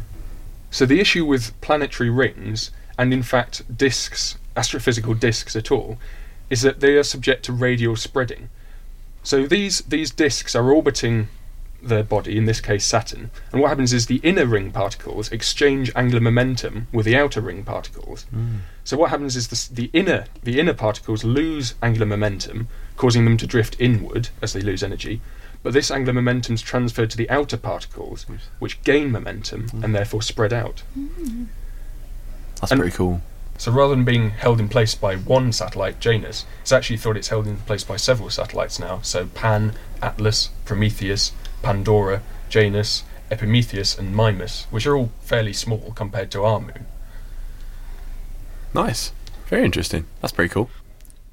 [0.71, 5.99] So the issue with planetary rings, and in fact disks, astrophysical disks at all,
[6.51, 8.49] is that they are subject to radial spreading.
[9.23, 11.29] So these these disks are orbiting
[11.83, 15.93] their body, in this case Saturn, and what happens is the inner ring particles exchange
[15.95, 18.27] angular momentum with the outer ring particles.
[18.35, 18.59] Mm.
[18.85, 23.37] So what happens is the, the inner the inner particles lose angular momentum, causing them
[23.37, 25.21] to drift inward as they lose energy.
[25.63, 28.27] But this angular momentum is transferred to the outer particles,
[28.61, 29.83] which gain momentum mm.
[29.83, 30.83] and therefore spread out.
[30.97, 31.47] Mm.
[32.61, 33.23] That's And- pretty cool.
[33.59, 37.29] So rather than being held in place by one satellite, Janus, it's actually thought it's
[37.29, 39.01] held in place by several satellites now.
[39.03, 46.31] So Pan, Atlas, Prometheus, Pandora, Janus, Epimetheus, and Mimas, which are all fairly small compared
[46.33, 46.87] to our moon.
[48.75, 49.13] Nice.
[49.49, 50.07] Very interesting.
[50.21, 50.71] That's pretty cool.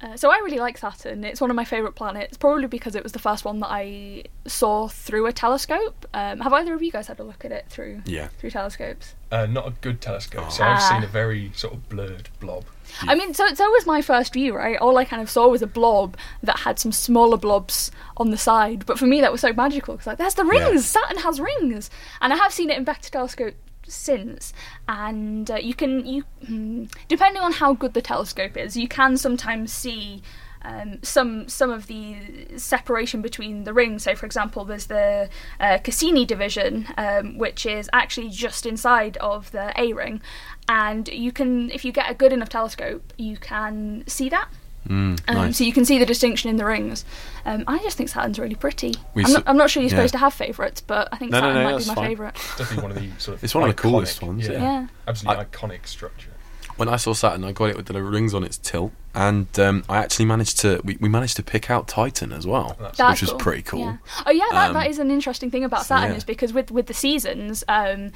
[0.04, 1.24] Uh, so I really like Saturn.
[1.24, 4.24] It's one of my favourite planets, probably because it was the first one that I
[4.46, 6.06] saw through a telescope.
[6.12, 8.28] Um, have either of you guys had a look at it through Yeah.
[8.38, 9.14] through telescopes?
[9.32, 10.88] Uh, not a good telescope, so I've Ah.
[10.90, 12.64] seen a very sort of blurred blob.
[13.00, 14.76] I mean, so so was my first view, right?
[14.78, 18.36] All I kind of saw was a blob that had some smaller blobs on the
[18.36, 18.84] side.
[18.84, 20.68] But for me, that was so magical because like, there's the Yeah.
[20.68, 20.84] rings.
[20.86, 21.88] Saturn has rings,
[22.20, 23.54] and I have seen it in better telescope
[23.88, 24.52] since.
[24.88, 29.16] And uh, you can you hmm, depending on how good the telescope is, you can
[29.16, 30.22] sometimes see.
[30.66, 34.04] Um, some some of the separation between the rings.
[34.04, 35.28] So, for example, there's the
[35.60, 40.22] uh, Cassini division, um, which is actually just inside of the A ring,
[40.66, 44.48] and you can, if you get a good enough telescope, you can see that.
[44.88, 45.56] Mm, Um, nice.
[45.58, 47.04] So you can see the distinction in the rings.
[47.46, 48.94] Um, I just think Saturn's really pretty.
[49.16, 49.96] I'm, not, I'm not sure you're yeah.
[49.96, 52.06] supposed to have favourites, but I think No, no, Saturn no, might be my fine.
[52.08, 52.34] favourite.
[52.34, 54.52] Definitely one of the sort of It's one of the coolest ones, yeah.
[54.60, 54.86] Yeah.
[55.08, 56.30] absolutely I- iconic structure.
[56.76, 59.84] when I saw Saturn, I got it with the rings on its tilt, and um,
[59.88, 63.22] I actually managed to we, we managed to pick out Titan as well, That's That's
[63.22, 63.80] which was pretty cool.
[63.80, 63.96] Yeah.
[64.26, 66.16] Oh yeah, that, Um, that is an interesting thing about so, Saturn yeah.
[66.18, 68.10] is because with with the seasons, um,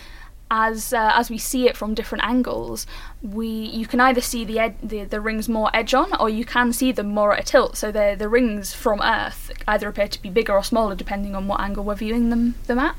[0.50, 2.86] as uh, as we see it from different angles,
[3.22, 6.44] we you can either see the, ed- the the rings more edge on, or you
[6.44, 7.76] can see them more at a tilt.
[7.76, 11.48] So the the rings from Earth either appear to be bigger or smaller depending on
[11.48, 12.96] what angle we're viewing them them at.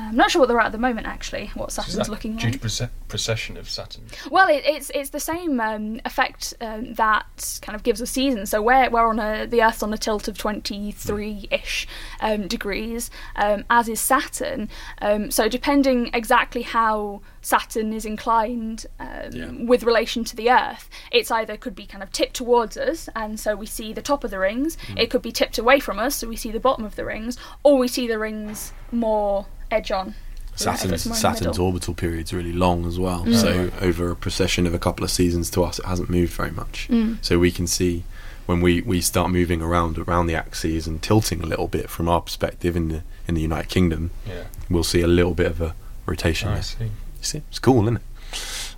[0.00, 1.50] I'm not sure what they're at at the moment, actually.
[1.54, 2.60] What Saturn's looking due like.
[2.60, 4.04] to proce- precession of Saturn?
[4.30, 8.50] Well, it, it's it's the same um, effect um, that kind of gives us seasons.
[8.50, 11.86] So we're we're on a the Earth's on a tilt of twenty three ish
[12.20, 14.68] um, degrees, um, as is Saturn.
[15.02, 19.50] Um, so depending exactly how Saturn is inclined um, Yeah.
[19.64, 23.38] with relation to the Earth, it's either could be kind of tipped towards us, and
[23.40, 24.76] so we see the top of the rings.
[24.88, 25.00] Mm.
[25.00, 27.36] It could be tipped away from us, so we see the bottom of the rings,
[27.62, 30.14] or we see the rings more edge on.
[30.54, 33.24] Saturn's, it's more in Saturn's orbital period's really long as well.
[33.24, 33.34] Mm.
[33.40, 36.50] So over a procession of a couple of seasons to us, it hasn't moved very
[36.50, 36.88] much.
[36.90, 37.24] Mm.
[37.24, 38.02] So we can see
[38.46, 42.08] when we, we start moving around around the axes and tilting a little bit from
[42.08, 44.44] our perspective in the in the United Kingdom, Yeah.
[44.70, 45.74] we'll see a little bit of a
[46.06, 46.48] rotation.
[46.48, 46.84] I see.
[46.84, 46.90] You
[47.20, 48.02] see, it's cool, isn't it?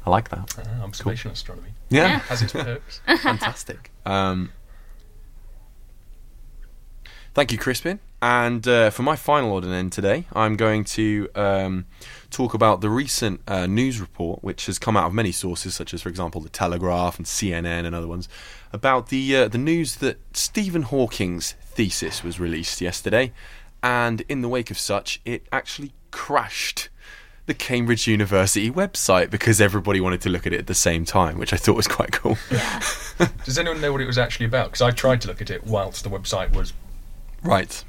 [0.04, 0.54] I like that.
[0.58, 3.00] Ah, observational astronomy Yeah, has its perks.
[3.22, 3.90] fantastic.
[4.04, 4.50] Um,
[7.34, 8.00] thank you, Crispin.
[8.22, 11.86] And uh, for my final order then today, I'm going to um,
[12.30, 15.94] talk about the recent uh, news report, which has come out of many sources, such
[15.94, 18.28] as, for example, the Telegraph and CNN and other ones,
[18.72, 23.32] about the uh, the news that Stephen Hawking's thesis was released yesterday,
[23.82, 26.90] and in the wake of such, it actually crashed
[27.46, 31.38] the Cambridge University website because everybody wanted to look at it at the same time,
[31.38, 32.36] which I thought was quite cool.
[32.50, 32.80] Yeah.
[33.44, 34.66] Does anyone know what it was actually about?
[34.68, 36.74] Because I tried to look at it whilst the website was.
[37.42, 37.82] Right.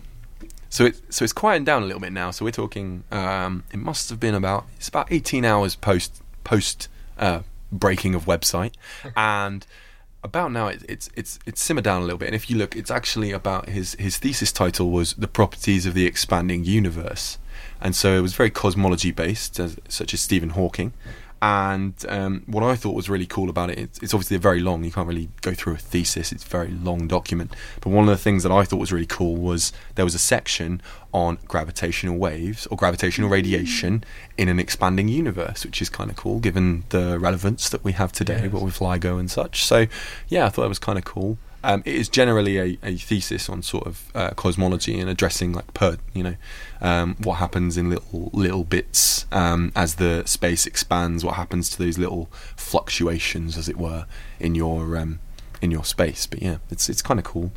[0.72, 2.32] So it so it's quieting down a little bit now.
[2.32, 3.04] So we're talking.
[3.12, 6.88] Um, it must have been about it's about eighteen hours post post
[7.20, 7.42] uh,
[7.72, 8.74] breaking of website,
[9.18, 9.68] and
[10.24, 12.28] about now it, it's it's it's simmered down a little bit.
[12.28, 15.94] And if you look, it's actually about his his thesis title was the properties of
[15.94, 17.38] the expanding universe,
[17.82, 20.94] and so it was very cosmology based, as, such as Stephen Hawking.
[21.44, 24.84] And um, what I thought was really cool about it, it's, it's obviously very long.
[24.84, 27.56] You can't really go through a thesis; it's a very long document.
[27.82, 30.20] But one of the things that I thought was really cool was there was a
[30.20, 30.82] section
[31.14, 34.04] on gravitational waves or gravitational radiation
[34.38, 38.12] in an expanding universe, which is kind of cool given the relevance that we have
[38.12, 38.52] today, Yes.
[38.52, 39.64] but with LIGO and such.
[39.66, 39.88] So,
[40.28, 41.38] yeah, I thought that was kind of cool.
[41.64, 45.72] Um, it is generally a, a thesis on sort of uh, cosmology and addressing like
[45.76, 46.36] per you know
[46.82, 51.24] um, what happens in little little bits um, as the space expands.
[51.24, 54.06] What happens to those little fluctuations, as it were,
[54.40, 55.20] in your um,
[55.62, 56.26] in your space.
[56.26, 57.52] But yeah, it's it's kind of cool.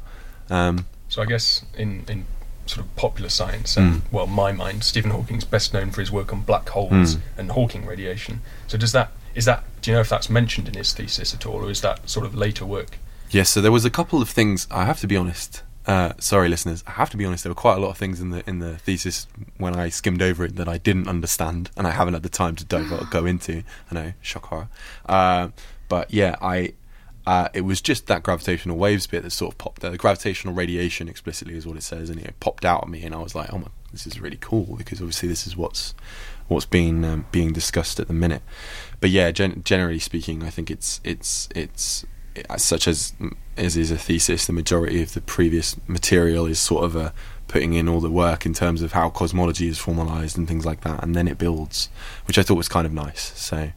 [0.51, 2.27] Um, So I guess in, in
[2.67, 4.13] sort of popular science, and Mm.
[4.13, 7.21] well, my mind, Stephen Hawking's best known for his work on black holes Mm.
[7.39, 8.41] and Hawking radiation.
[8.67, 11.47] So does that is that do you know if that's mentioned in his thesis at
[11.47, 12.99] all, or is that sort of later work?
[13.35, 14.69] Yes, so there was a couple of things.
[14.71, 15.65] I have to be honest.
[15.89, 16.85] Uh, sorry, listeners.
[16.87, 17.43] I have to be honest.
[17.43, 19.27] There were quite a lot of things in the in the thesis
[19.57, 22.55] when I skimmed over it that I didn't understand, and I haven't had the time
[22.55, 23.65] to dive, or go into.
[23.91, 24.69] I know, shock horror.
[25.05, 25.49] Uh,
[25.89, 26.75] but yeah, I.
[27.27, 29.81] Uh, it was just that gravitational waves bit that sort of popped.
[29.81, 33.17] The gravitational radiation explicitly is what it says, and it popped out at me, and
[33.17, 35.93] I was like, "Oh my, this is really cool!" Because obviously this is what's
[36.47, 38.43] what's being um, being discussed at the minute.
[39.01, 42.05] But yeah, gen- generally speaking, I think it's it's it's
[42.57, 43.13] such as
[43.57, 44.47] as is a thesis.
[44.47, 47.13] The majority of the previous material is sort of a
[47.47, 50.81] putting in all the work in terms of how cosmology is formalized and things like
[50.81, 51.89] that, and then it builds,
[52.27, 53.33] which I thought was kind of nice.
[53.39, 53.71] So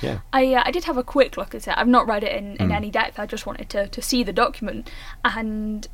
[0.00, 1.74] yeah, I uh, I did have a quick look at it.
[1.76, 2.74] I've not read it in, in Mm.
[2.76, 3.18] any depth.
[3.18, 4.88] I just wanted to, to see the document
[5.24, 5.86] and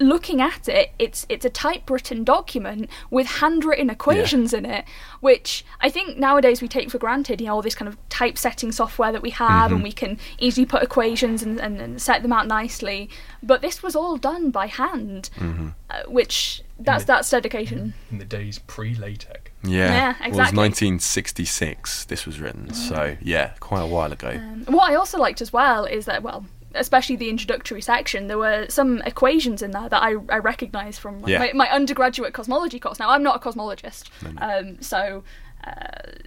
[0.00, 4.84] looking at it, it's it's a typewritten document with handwritten equations in it,
[5.20, 7.40] which I think nowadays we take for granted.
[7.40, 9.74] You know, all this kind of typesetting software that we have, Mhm.
[9.74, 13.08] and we can easily put equations and, and, and set them out nicely.
[13.42, 17.94] But this was all done by hand, hmm uh, which that's the- that's dedication.
[18.10, 19.50] In the days pre-LaTeX.
[19.62, 19.88] yeah.
[19.88, 22.04] Yeah, Well, it was 1966.
[22.06, 24.30] This was written, so yeah, quite a while ago.
[24.30, 28.38] Um, what I also liked as well is that, well, especially the introductory section, there
[28.38, 31.38] were some equations in there that I, I recognised from like, Yeah.
[31.38, 32.98] my, my undergraduate cosmology course.
[32.98, 34.58] Now, I'm not a cosmologist, No, no.
[34.58, 35.24] um, so
[35.64, 35.72] uh,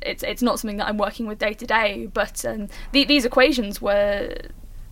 [0.02, 2.10] it's it's not something that I'm working with day to day.
[2.12, 4.36] But um, the, these equations were.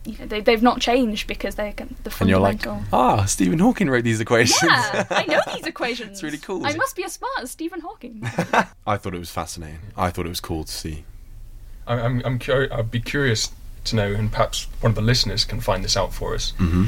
[0.08, 2.88] You know, they, they've not changed because they're kind of the and you're like, fundamental.
[2.94, 4.62] ah, Stephen Hawking wrote these equations.
[4.62, 6.12] yeah, I know these equations.
[6.12, 6.78] It's really cool, I it?
[6.78, 8.20] must be as smart as Stephen Hawking.
[8.86, 9.80] I thought it was fascinating.
[9.98, 11.06] I thought it was cool to see.
[11.88, 13.52] I, I'm I'm curi- I'd be curious
[13.86, 16.54] to know, and perhaps one of the listeners can find this out for us.
[16.58, 16.86] hmm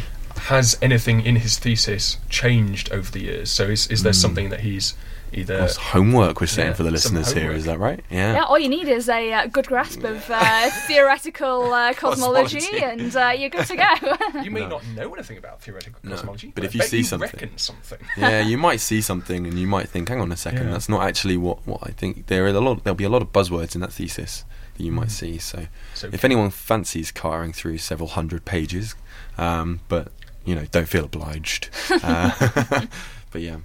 [0.53, 3.49] Has anything in his thesis changed over the years?
[3.49, 4.21] So is is there Mm.
[4.21, 4.93] something that he's
[5.33, 7.99] either That's homework we're saying yeah, for the listeners here is that right?
[8.09, 8.33] Yeah.
[8.35, 12.83] Yeah, all you need is a uh, good grasp of uh, theoretical uh, cosmology, Cosmology.
[13.03, 13.91] and uh, you're good to go.
[14.45, 14.69] You may No.
[14.75, 17.57] not know anything about theoretical No, cosmology, but I if you bet see something- reckon
[17.57, 17.99] something.
[18.17, 20.71] yeah, you might see something and you might think, hang on a second, Yeah.
[20.73, 22.27] that's not actually what, what I think.
[22.27, 22.83] There are a lot.
[22.83, 24.45] There'll be a lot of buzzwords in that thesis
[24.77, 25.37] that you might see.
[25.37, 28.95] So, So if anyone fancies carring through several hundred pages,
[29.37, 30.11] um, but
[30.45, 31.69] you know, don't feel obliged.
[32.03, 32.85] Uh,
[33.31, 33.57] but yeah,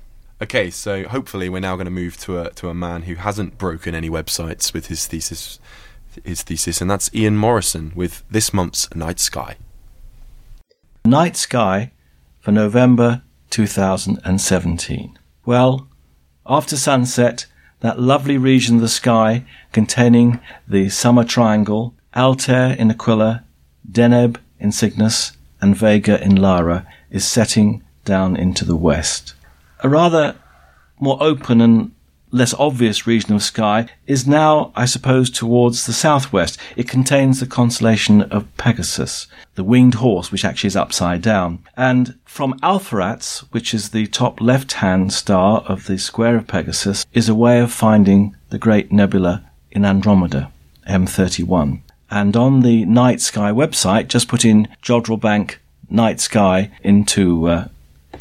[0.43, 3.59] Okay, so hopefully we're now going to move to a to a man who hasn't
[3.59, 5.61] broken any websites with his thesis,
[6.25, 9.55] his thesis, and that's Ian Morison with this month's Night Sky.
[11.05, 11.93] Night Sky
[12.41, 15.17] for November 2017.
[15.47, 15.87] Well,
[16.45, 17.47] after sunset,
[17.83, 23.45] that lovely region of the sky containing the summer triangle, Altair in Aquila,
[23.91, 29.35] Deneb in Cygnus, and Vega in Lyra, is setting down into the west.
[29.81, 30.37] A rather
[31.01, 31.93] more open and
[32.33, 36.59] less obvious region of sky is now, I suppose, towards the southwest.
[36.77, 41.61] It contains the constellation of Pegasus, the winged horse, which actually is upside down.
[41.77, 47.29] And from Alpheratz, which is the top left-hand star of the square of Pegasus, is
[47.29, 50.51] a way of finding the great nebula in Andromeda,
[50.89, 51.83] M31.
[52.11, 57.69] And on the Night Sky website, just put in Jodrell Bank Night Sky into uh,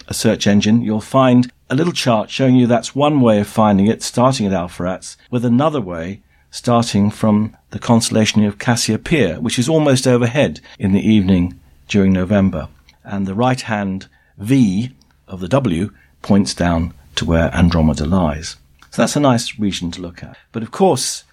[0.08, 3.88] a search engine, you'll find a little chart showing you that's one way of finding
[3.88, 9.70] it, starting at Alpheratz, with another way starting from the constellation of Cassiopeia, which is
[9.70, 11.58] almost overhead in the evening
[11.88, 12.68] during November.
[13.06, 14.92] And the right hand V
[15.30, 15.92] of the W
[16.22, 18.58] points down to where Andromeda lies.
[18.90, 20.38] So that's a nice region to look at.
[20.52, 21.24] But of course,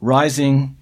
[0.00, 0.76] rising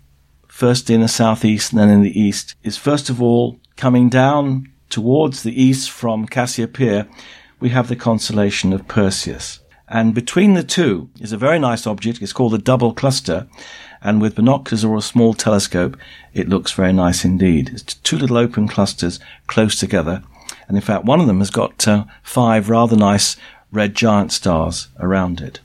[0.49, 4.73] first in the southeast and then in the east is first of all coming down
[4.89, 7.07] towards the east from Cassiopeia,
[7.61, 9.61] we have the constellation of Perseus.
[9.89, 12.21] And between the two is a very nice object.
[12.21, 13.47] It's called a double cluster.
[14.03, 15.97] And with binoculars or a small telescope,
[16.35, 17.71] it looks very nice indeed.
[17.71, 20.23] It's two little open clusters close together.
[20.69, 23.37] And in fact, one of them has got uh, five rather nice
[23.71, 25.61] red giant stars around it.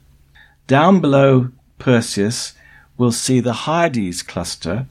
[0.68, 2.54] Down below Perseus,
[2.98, 4.86] we'll see the Hyades cluster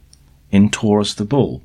[0.50, 1.62] in Taurus the Bull.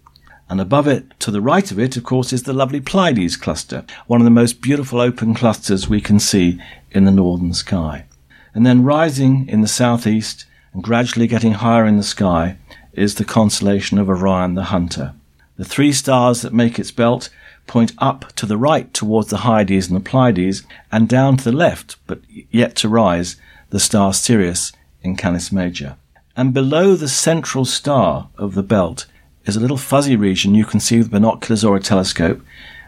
[0.49, 3.83] And above it, to the right of it, of course, is the lovely Pleiades cluster,
[4.05, 8.05] one of the most beautiful open clusters we can see in the northern sky.
[8.53, 12.57] And then rising in the southeast and gradually getting higher in the sky
[12.93, 15.13] is the constellation of Orion the Hunter.
[15.57, 17.29] The three stars that make its belt
[17.65, 21.51] point up to the right towards the Hyades and the Pleiades, and down to the
[21.51, 22.21] left, but
[22.51, 23.37] yet to rise,
[23.69, 24.71] the star Sirius
[25.01, 25.97] in Canis Major.
[26.37, 29.07] And below the central star of the belt
[29.45, 32.41] is a little fuzzy region you can see with binoculars or a telescope,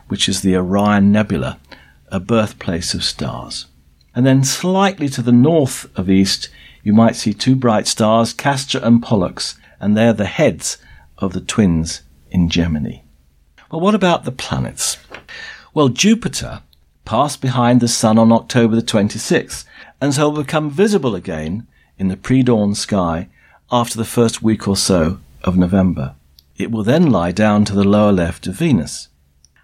[0.07, 1.59] which is the Orion Nebula,
[2.09, 3.67] a birthplace of stars.
[4.15, 6.49] And then slightly to the north of east,
[6.83, 10.77] you might see two bright stars, Castor and Pollux, and they're the heads
[11.17, 12.01] of the twins
[12.31, 12.99] in Gemini.
[13.71, 14.97] Well, what about the planets?
[15.73, 16.61] Well, Jupiter
[17.05, 19.65] passed behind the Sun on October the 26th,
[20.01, 23.27] and so will become visible again in the pre-dawn sky
[23.71, 26.15] after the first week or so of November.
[26.57, 29.09] It will then lie down to the lower left of Venus.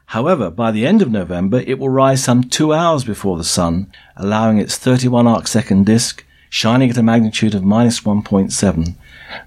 [0.08, 3.91] However, by the end of November, it will rise some two hours before the Sun,
[4.16, 8.96] allowing its 31 arc second disk, shining at a magnitude of minus 1.7,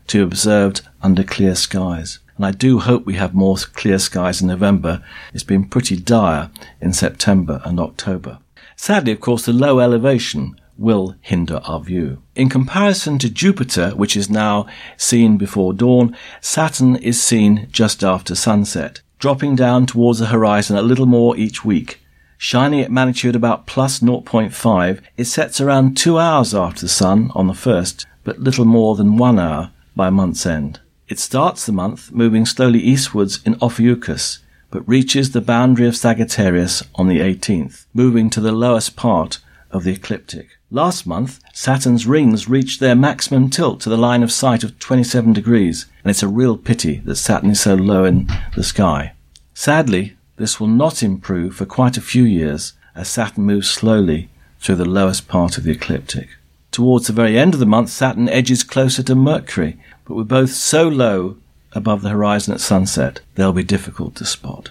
[0.08, 2.18] to be observed under clear skies.
[2.36, 5.04] And I do hope we have more clear skies in November.
[5.32, 8.40] It's been pretty dire in September and October.
[8.74, 12.22] Sadly, of course, the low elevation will hinder our view.
[12.34, 14.66] In comparison to Jupiter, which is now
[14.96, 20.82] seen before dawn, Saturn is seen just after sunset, dropping down towards the horizon a
[20.82, 22.00] little more each week.
[22.38, 27.46] Shining at magnitude about plus 0.5, it sets around two hours after the sun on
[27.46, 30.80] the first, but little more than one hour by month's end.
[31.08, 36.82] It starts the month moving slowly eastwards in Ophiuchus, but reaches the boundary of Sagittarius
[36.96, 39.38] on the 18th, moving to the lowest part
[39.70, 40.48] of the ecliptic.
[40.70, 45.32] Last month, Saturn's rings reached their maximum tilt to the line of sight of 27
[45.32, 49.12] degrees, and it's a real pity that Saturn is so low in the sky.
[49.54, 54.28] Sadly, this will not improve for quite a few years as Saturn moves slowly
[54.60, 56.28] through the lowest part of the ecliptic.
[56.72, 60.50] Towards the very end of the month, Saturn edges closer to Mercury, but we're both
[60.50, 61.36] so low
[61.76, 64.70] above the horizon at sunset, they'll be difficult to spot.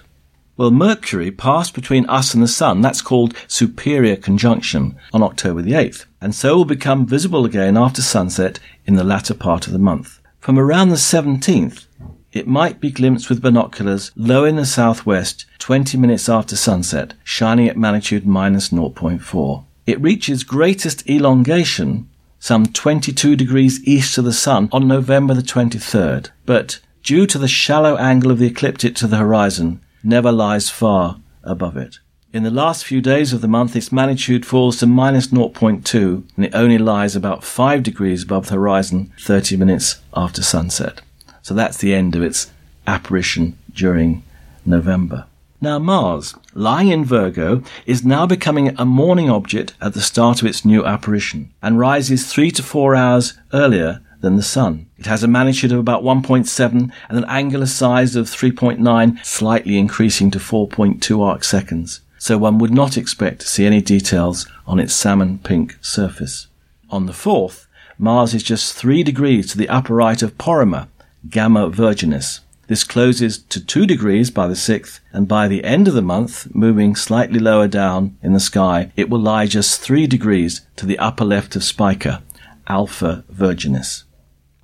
[0.58, 5.74] Well, Mercury passed between us and the Sun, that's called superior conjunction, on October the
[5.74, 9.80] 8th, and so will become visible again after sunset in the latter part of the
[9.80, 10.22] month.
[10.39, 11.88] From around the 17th,
[12.32, 17.68] it might be glimpsed with binoculars low in the southwest 20 minutes after sunset, shining
[17.68, 19.66] at magnitude minus 0.4.
[19.86, 26.30] It reaches greatest elongation some 22 degrees east of the sun on November the 23rd,
[26.45, 31.20] but due to the shallow angle of the ecliptic to the horizon, never lies far
[31.43, 31.99] above it.
[32.32, 36.45] In the last few days of the month, its magnitude falls to minus 0.2 and
[36.45, 41.01] it only lies about 5 degrees above the horizon 30 minutes after sunset.
[41.41, 42.51] So that's the end of its
[42.86, 44.24] apparition during
[44.66, 45.28] November.
[45.62, 50.47] Now Mars, lying in Virgo, is now becoming a morning object at the start of
[50.47, 54.88] its new apparition and rises three to four hours earlier than the Sun.
[54.98, 60.32] It has a magnitude of about 1.7 and an angular size of 3.9, slightly increasing
[60.32, 62.02] to 4.2 arc seconds.
[62.18, 66.48] So one would not expect to see any details on its salmon pink surface.
[66.90, 67.68] On the 4th,
[68.00, 70.88] Mars is just 3 degrees to the upper right of Porrima,
[71.30, 72.40] Gamma Virginis.
[72.66, 76.48] This closes to 2 degrees by the 6th, and by the end of the month,
[76.56, 80.98] moving slightly lower down in the sky, it will lie just 3 degrees to the
[80.98, 82.24] upper left of Spica,
[82.68, 84.02] Alpha Virginis.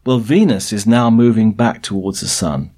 [0.04, 2.72] Well, Venus is now moving back towards the Sun,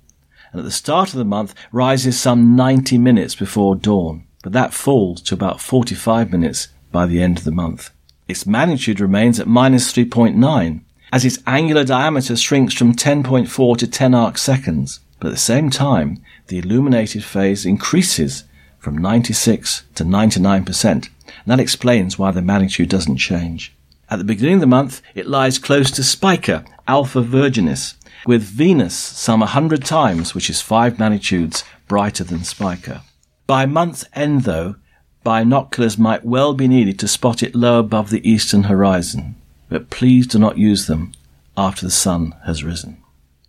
[0.51, 4.73] and at the start of the month rises some 90 minutes before dawn, but that
[4.73, 7.91] falls to about 45 minutes by the end of the month.
[8.27, 10.81] Its magnitude remains at minus 3.9,
[11.13, 15.69] as its angular diameter shrinks from 10.4 to 10 arc seconds, but at the same
[15.69, 18.43] time, the illuminated phase increases
[18.79, 20.83] from 96 to 99%.
[20.85, 21.09] And
[21.45, 23.73] that explains why the magnitude doesn't change.
[24.09, 28.95] At the beginning of the month, it lies close to Spica, Alpha Virginis, with Venus
[28.95, 33.03] some a hundred times, which is five magnitudes, brighter than Spica.
[33.47, 34.75] By month's end, though,
[35.23, 39.35] binoculars might well be needed to spot it low above the eastern horizon,
[39.69, 41.13] but please do not use them
[41.57, 42.97] after the sun has risen.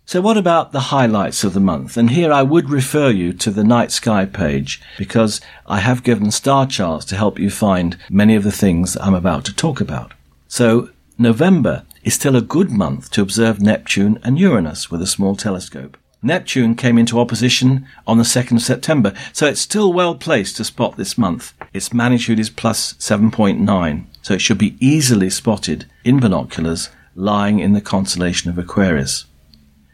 [0.07, 1.97] So what about the highlights of the month?
[1.97, 6.29] And here I would refer you to the night sky page because I have given
[6.29, 10.13] star charts to help you find many of the things I'm about to talk about.
[10.47, 15.35] So November is still a good month to observe Neptune and Uranus with a small
[15.35, 15.97] telescope.
[16.21, 20.63] Neptune came into opposition on the 2nd of September, so it's still well placed to
[20.63, 21.53] spot this month.
[21.73, 27.73] Its magnitude is plus 7.9, so it should be easily spotted in binoculars lying in
[27.73, 29.25] the constellation of Aquarius.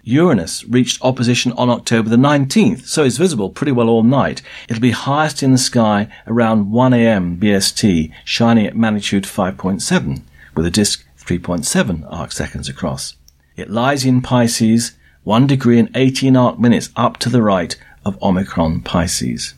[0.04, 4.42] Uranus reached opposition on October the 19th, so is visible pretty well all night.
[4.68, 10.22] It'll be highest in the sky around 1 am BST, shining at magnitude 5.7,
[10.56, 11.06] with a disk
[11.40, 13.16] 3.7 arc seconds across.
[13.56, 17.74] It lies in Pisces, 1 degree and 18 arc minutes up to the right
[18.04, 19.54] of Omicron Pisces.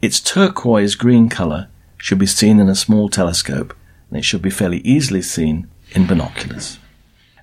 [0.00, 1.68] Its turquoise green colour
[1.98, 3.76] should be seen in a small telescope,
[4.08, 6.78] and it should be fairly easily seen in binoculars.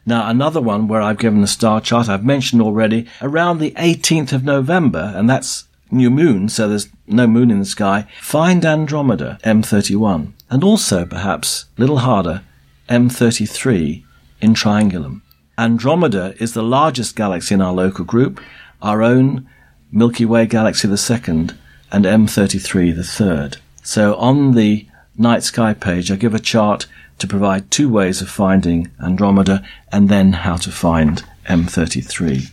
[0.03, 4.33] Now, another one where I've given a star chart, I've mentioned already, around the 18th
[4.33, 9.37] of November, and that's new moon, so there's no moon in the sky, find Andromeda
[9.43, 12.41] M31, and also, perhaps, a little harder,
[12.89, 14.03] M33
[14.41, 15.21] in Triangulum.
[15.57, 18.41] Andromeda is the largest galaxy in our local group,
[18.81, 19.49] our own
[19.91, 21.57] Milky Way galaxy the second,
[21.91, 23.57] and M33 the third.
[23.81, 26.87] So on the night sky page, I give a chart
[27.19, 32.51] to provide two ways of finding Andromeda and then how to find M33.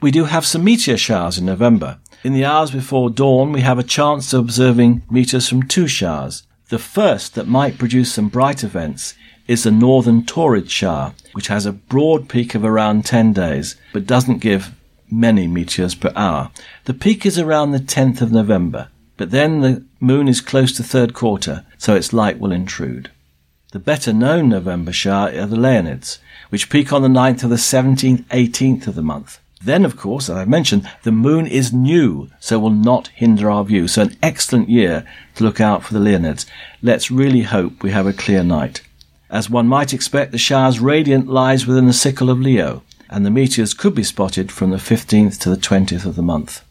[0.00, 1.98] We do have some meteor showers in November.
[2.22, 6.44] In the hours before dawn, we have a chance of observing meteors from two showers.
[6.68, 9.14] The first that might produce some bright events
[9.50, 14.06] is the northern Taurid shower, which has a broad peak of around 10 days, but
[14.06, 14.72] doesn't give
[15.10, 16.52] many meteors per hour.
[16.84, 20.84] The peak is around the 10th of November, but then the moon is close to
[20.84, 23.10] third quarter, so its light will intrude.
[23.72, 26.18] The better known November shower are the Leonids,
[26.50, 29.40] which peak on the 9th to the 17th, 18th of the month.
[29.60, 33.64] Then, of course, as I mentioned, the moon is new, so will not hinder our
[33.64, 33.88] view.
[33.88, 36.46] So an excellent year to look out for the Leonids.
[36.82, 38.82] Let's really hope we have a clear night.
[39.30, 43.30] As one might expect, the shower's radiant lies within the sickle of Leo, and the
[43.30, 46.62] meteors could be spotted from the 15th to the 20th of the month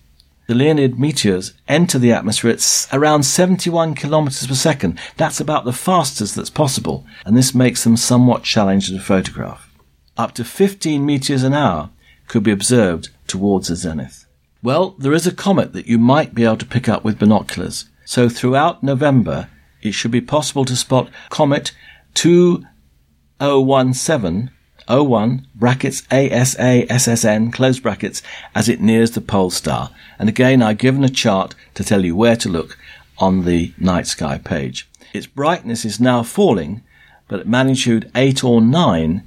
[0.49, 4.99] the Leonid meteors enter the atmosphere at around 71 kilometers per second.
[5.15, 9.71] That's about the fastest that's possible, and this makes them somewhat challenging to photograph.
[10.17, 11.91] Up to 15 meters an hour
[12.27, 14.25] could be observed towards the zenith.
[14.63, 17.85] Well, there is a comet that you might be able to pick up with binoculars.
[18.03, 19.49] So throughout November,
[19.83, 21.73] it should be possible to spot comet
[22.19, 24.51] 2017
[24.89, 28.21] 01 brackets ASA close brackets
[28.53, 29.91] as it nears the pole star.
[30.17, 32.77] And again, I've given a chart to tell you where to look
[33.19, 34.85] on the night sky page.
[35.13, 36.83] Its brightness is now falling,
[37.29, 39.23] but at magnitude 8 or 9,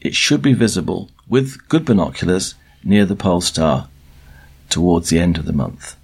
[0.00, 3.88] it should be visible with good binoculars near the pole star
[4.70, 5.96] towards the end of the month.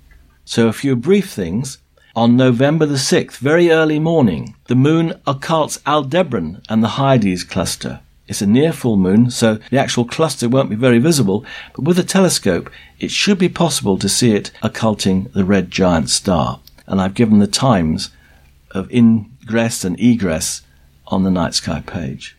[0.44, 1.78] So a few brief things.
[2.16, 8.00] On November the 6th, very early morning, the moon occults Aldebaran and the Hyades cluster.
[8.26, 11.44] It's a near full moon, so the actual cluster won't be very visible,
[11.76, 16.08] but with a telescope, it should be possible to see it occulting the red giant
[16.08, 16.60] star.
[16.86, 18.10] And I've given the times
[18.70, 20.62] of ingress and egress
[21.06, 22.37] on the night sky page.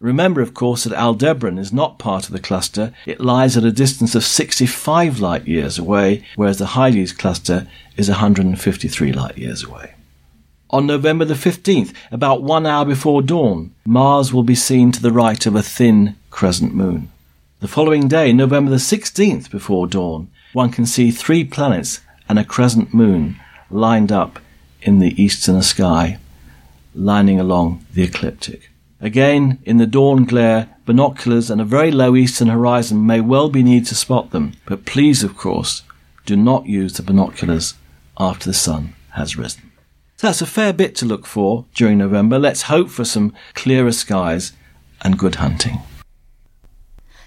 [0.00, 2.92] Remember, of course, that Aldebaran is not part of the cluster.
[3.04, 8.08] It lies at a distance of 65 light years away, whereas the Hyades cluster is
[8.08, 9.94] 153 light years away.
[10.70, 15.10] On November the 15th, about one hour before dawn, Mars will be seen to the
[15.10, 17.10] right of a thin crescent moon.
[17.60, 22.44] The following day, November the 16th, before dawn, one can see three planets and a
[22.44, 24.38] crescent moon lined up
[24.80, 26.18] in the eastern sky,
[26.94, 28.67] lining along the ecliptic.
[29.00, 33.62] Again, in the dawn glare, binoculars and a very low eastern horizon may well be
[33.62, 35.82] needed to spot them, but please, of course,
[36.26, 37.74] do not use the binoculars
[38.18, 39.70] after the sun has risen.
[40.16, 42.40] So that's a fair bit to look for during November.
[42.40, 44.52] Let's hope for some clearer skies
[45.02, 45.78] and good hunting.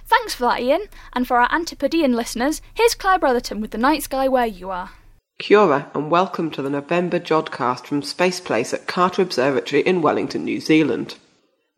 [0.06, 0.88] Thanks for that, Ian.
[1.14, 4.92] And for our Antipodean listeners, here's Claire Bretherton with the night sky where you are.
[5.40, 10.44] Kia and welcome to the November Jodcast from Space Place at Carter Observatory in Wellington,
[10.44, 11.16] New Zealand.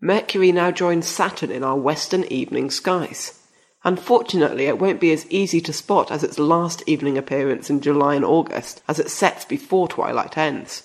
[0.06, 3.40] Mercury now joins Saturn in our western evening skies.
[3.86, 8.16] Unfortunately, it won't be as easy to spot as its last evening appearance in July
[8.16, 10.84] and August, as it sets before twilight ends.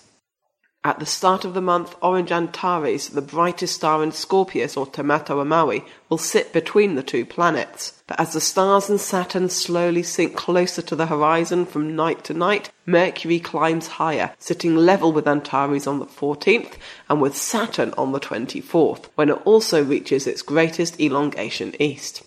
[0.84, 5.02] At the start of the month, Orange Antares, the brightest star in Scorpius or Te
[5.02, 8.00] Matau Maui, will sit between the two planets.
[8.06, 12.32] But as the stars and Saturn slowly sink closer to the horizon from night to
[12.32, 16.74] night, Mercury climbs higher, sitting level with Antares on the 14th
[17.08, 22.22] and with Saturn on the 24th, when it also reaches its greatest elongation east.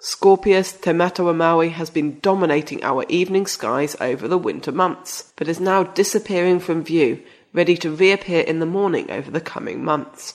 [0.00, 5.48] Scorpius Te Matau Maui has been dominating our evening skies over the winter months, but
[5.48, 7.20] is now disappearing from view
[7.52, 10.34] ready to reappear in the morning over the coming months.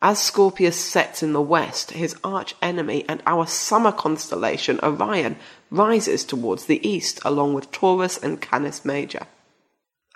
[0.00, 5.36] As Scorpius sets in the west, his arch enemy and our summer constellation Orion
[5.70, 9.26] rises towards the east along with Taurus and Canis Major.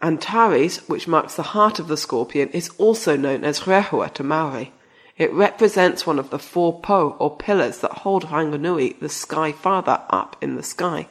[0.02, 4.72] Antares, which marks the heart of the scorpion, is also known as Rehua to Maori.
[5.16, 10.02] It represents one of the four po or pillars that hold Ranginui, the sky father,
[10.10, 11.08] up in the sky.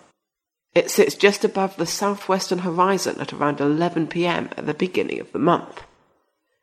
[0.76, 5.32] It sits just above the southwestern horizon at around 11 pm at the beginning of
[5.32, 5.84] the month.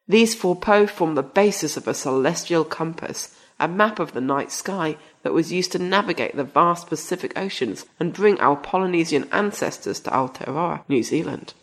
[0.07, 4.53] These four po form the basis of a celestial compass, a map of the night
[4.53, 10.01] sky that was used to navigate the vast Pacific oceans and bring our Polynesian ancestors
[10.01, 11.55] to Aotearoa, New Zealand.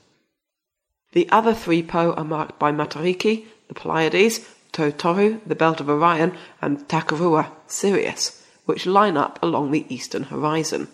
[1.12, 6.36] The other three po are marked by Matariki, the Pleiades, Tautoru, the belt of Orion,
[6.62, 10.88] and Takurua, Sirius, which line up along the eastern horizon.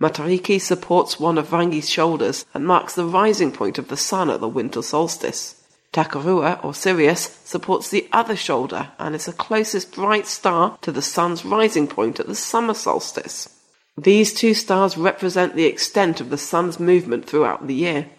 [0.00, 4.40] Matariki supports one of Rangi's shoulders and marks the rising point of the sun at
[4.40, 5.62] the winter solstice.
[5.92, 11.00] Takurua, or Sirius, supports the other shoulder and is the closest bright star to the
[11.00, 13.48] sun's rising point at the summer solstice.
[13.96, 18.10] These two stars represent the extent of the sun's movement throughout the year.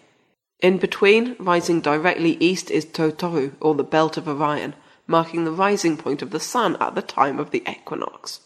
[0.60, 4.74] In between, rising directly east, is Tautoru, or the belt of Orion,
[5.06, 8.40] marking the rising point of the sun at the time of the equinox.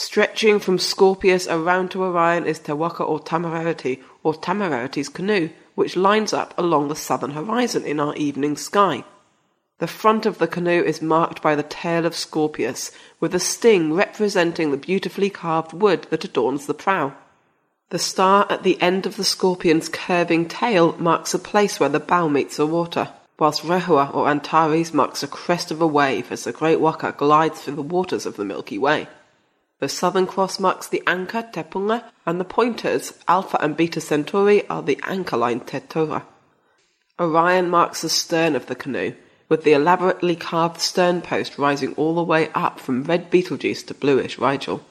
[0.00, 5.96] Stretching from Scorpius around to Orion is Te Waka or Tamarereti, or Tamarereti's canoe, which
[5.96, 9.02] lines up along the southern horizon in our evening sky.
[9.78, 13.92] The front of the canoe is marked by the tail of Scorpius, with a sting
[13.92, 17.14] representing the beautifully carved wood that adorns the prow.
[17.90, 21.98] The star at the end of the scorpion's curving tail marks a place where the
[21.98, 26.44] bow meets the water, whilst Rehua or Antares marks the crest of a wave as
[26.44, 29.08] the Great Waka glides through the waters of the Milky Way.
[29.80, 34.66] The Southern Cross marks the anchor Te Punga, and the pointers Alpha and Beta Centauri
[34.68, 36.24] are the anchor line Te Toa.
[37.20, 39.14] Orion marks the stern of the canoe,
[39.48, 43.94] with the elaborately carved stern post rising all the way up from red Betelgeuse to
[43.94, 44.84] bluish Rigel.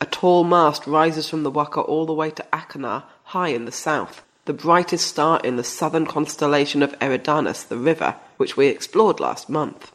[0.00, 3.72] A tall mast rises from the Waka all the way to Achernar, high in the
[3.72, 9.18] south, the brightest star in the southern constellation of Eridanus, the river, which we explored
[9.18, 9.90] last month.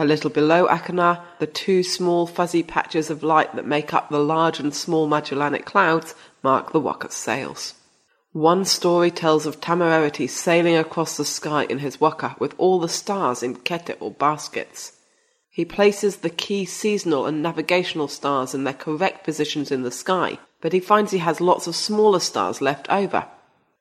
[0.00, 4.20] A little below Achernar, the two small fuzzy patches of light that make up the
[4.20, 7.74] large and small Magellanic clouds mark the Waka's sails.
[8.30, 12.88] One story tells of Tamarereti sailing across the sky in his Waka with all the
[12.88, 14.92] stars in kete or baskets.
[15.50, 20.38] He places the key seasonal and navigational stars in their correct positions in the sky,
[20.60, 23.26] but he finds he has lots of smaller stars left over.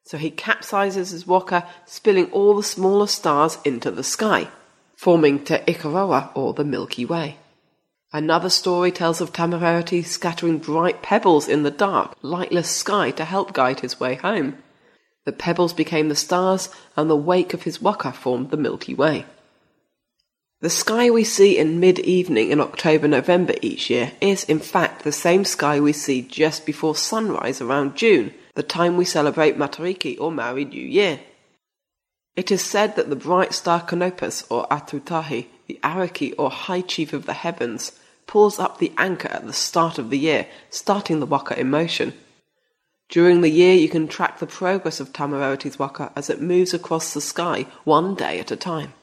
[0.05, 4.49] So he capsizes his Waka, spilling all the smaller stars into the sky
[4.97, 7.37] forming Te Ikaroa or the Milky Way.
[8.11, 13.53] Another story tells of Tamarereti scattering bright pebbles in the dark, lightless sky to help
[13.53, 14.57] guide his way home.
[15.25, 19.25] The pebbles became the stars, and the wake of his waka formed the Milky Way.
[20.61, 25.03] The sky we see in mid evening in October November each year is, in fact,
[25.03, 30.19] the same sky we see just before sunrise around June, the time we celebrate Matariki
[30.19, 31.19] or Maori New Year.
[32.37, 37.11] It is said that the bright star Canopus, or Atutahi, the Ariki or High Chief
[37.11, 37.93] of the Heavens,
[38.27, 42.13] pulls up the anchor at the start of the year, starting the waka in motion.
[43.09, 47.13] During the year, you can track the progress of Tamarereti's waka as it moves across
[47.13, 48.93] the sky one day at a time.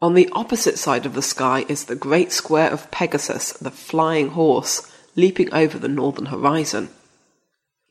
[0.00, 4.28] On the opposite side of the sky is the great square of Pegasus, the flying
[4.28, 6.90] horse, leaping over the northern horizon.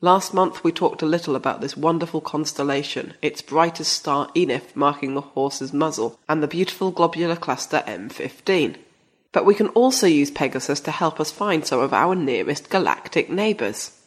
[0.00, 5.14] Last month we talked a little about this wonderful constellation, its brightest star Enif marking
[5.14, 8.76] the horse's muzzle, and the beautiful globular cluster M15.
[9.32, 13.28] But we can also use Pegasus to help us find some of our nearest galactic
[13.28, 14.00] neighbours.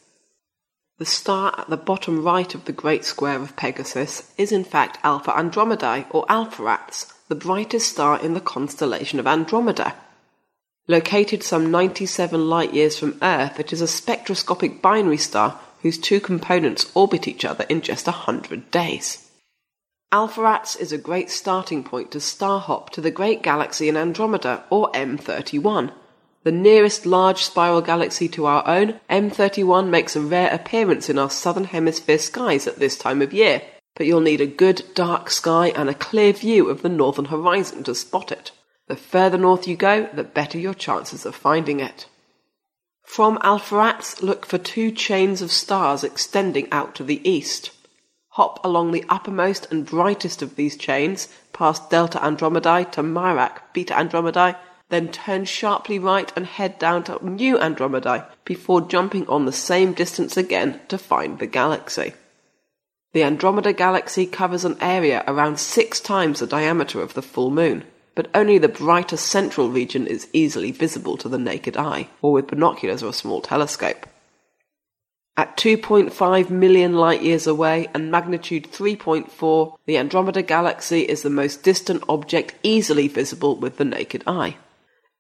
[0.98, 4.98] The star at the bottom right of the great square of Pegasus is in fact
[5.04, 9.96] Alpha Andromedae or Alpheratz, the brightest star in the constellation of Andromeda.
[10.88, 16.20] Located some 97 light years from Earth, it is a spectroscopic binary star whose two
[16.20, 19.30] components orbit each other in just a hundred days.
[20.12, 24.64] Alpheratz is a great starting point to star hop to the great galaxy in Andromeda,
[24.70, 25.92] or M31.
[26.44, 31.30] The nearest large spiral galaxy to our own, M31 makes a rare appearance in our
[31.30, 33.62] southern hemisphere skies at this time of year,
[33.96, 37.84] but you'll need a good dark sky and a clear view of the northern horizon
[37.84, 38.52] to spot it.
[38.88, 42.08] The further north you go, the better your chances of finding it.
[43.12, 47.72] From Alpheratz, look for two chains of stars extending out to the east.
[48.40, 53.94] Hop along the uppermost and brightest of these chains, past Delta Andromedae to Mirach Beta
[53.96, 54.56] Andromedae,
[54.88, 59.92] then turn sharply right and head down to Nu Andromedae before jumping on the same
[59.92, 62.14] distance again to find the galaxy.
[63.12, 67.84] The Andromeda galaxy covers an area around six times the diameter of the full moon
[68.16, 72.48] but only the brighter central region is easily visible to the naked eye, or with
[72.48, 74.06] binoculars or a small telescope.
[75.38, 81.64] At 2.5 million light years away and magnitude 3.4, the Andromeda Galaxy is the most
[81.64, 84.58] distant object easily visible with the naked eye.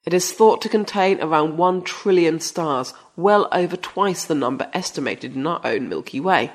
[0.06, 5.36] It is thought to contain around 1 trillion stars, well over twice the number estimated
[5.36, 6.52] in our own Milky Way.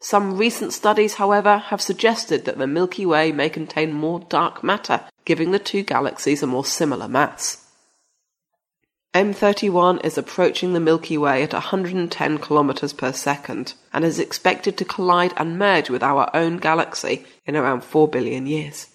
[0.00, 5.02] Some recent studies, however, have suggested that the Milky Way may contain more dark matter,
[5.30, 7.64] giving the two galaxies a more similar mass.
[9.14, 14.84] M31 is approaching the Milky Way at 110 kilometers per second and is expected to
[14.84, 18.88] collide and merge with our own galaxy in around 4 billion years.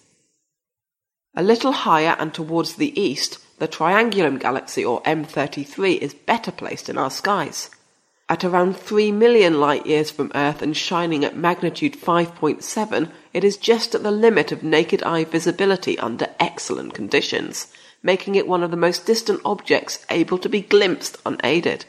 [1.34, 6.90] A little higher and towards the east, the Triangulum galaxy or M33 is better placed
[6.90, 7.70] in our skies.
[8.28, 13.58] At around 3 million light years from Earth and shining at magnitude 5.7, it is
[13.58, 17.70] just at the limit of naked eye visibility under excellent conditions,
[18.02, 21.84] making it one of the most distant objects able to be glimpsed unaided.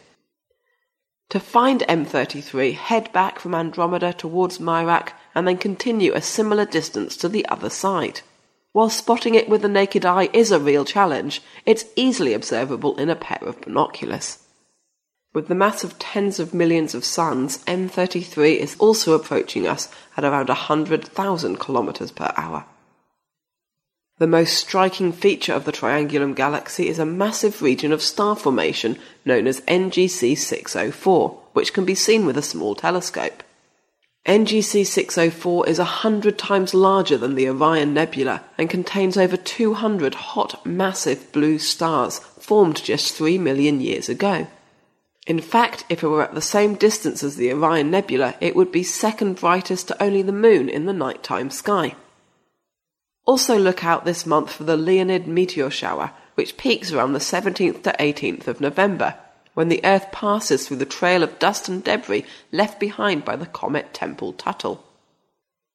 [1.29, 7.15] To find M33, head back from Andromeda towards Mirach and then continue a similar distance
[7.15, 8.19] to the other side.
[8.73, 13.09] While spotting it with the naked eye is a real challenge, it's easily observable in
[13.09, 14.39] a pair of binoculars.
[15.33, 20.23] With the mass of tens of millions of suns, M33 is also approaching us at
[20.23, 22.65] around 100,000 kilometers per hour.
[24.19, 28.97] The most striking feature of the Triangulum galaxy is a massive region of star formation
[29.25, 33.43] known as NGC 604, which can be seen with a small telescope.
[34.25, 40.15] NGC 604 is a hundred times larger than the Orion Nebula and contains over 200
[40.15, 44.47] hot, massive blue stars formed just 3 million years ago.
[45.27, 48.71] In fact, if it were at the same distance as the Orion Nebula, it would
[48.71, 51.95] be second brightest to only the Moon in the nighttime sky.
[53.25, 57.83] Also look out this month for the Leonid meteor shower, which peaks around the 17th
[57.83, 59.15] to 18th of November,
[59.53, 62.23] when the Earth passes through the trail of dust and debris
[62.53, 64.81] left behind by the comet Tempel Tuttle.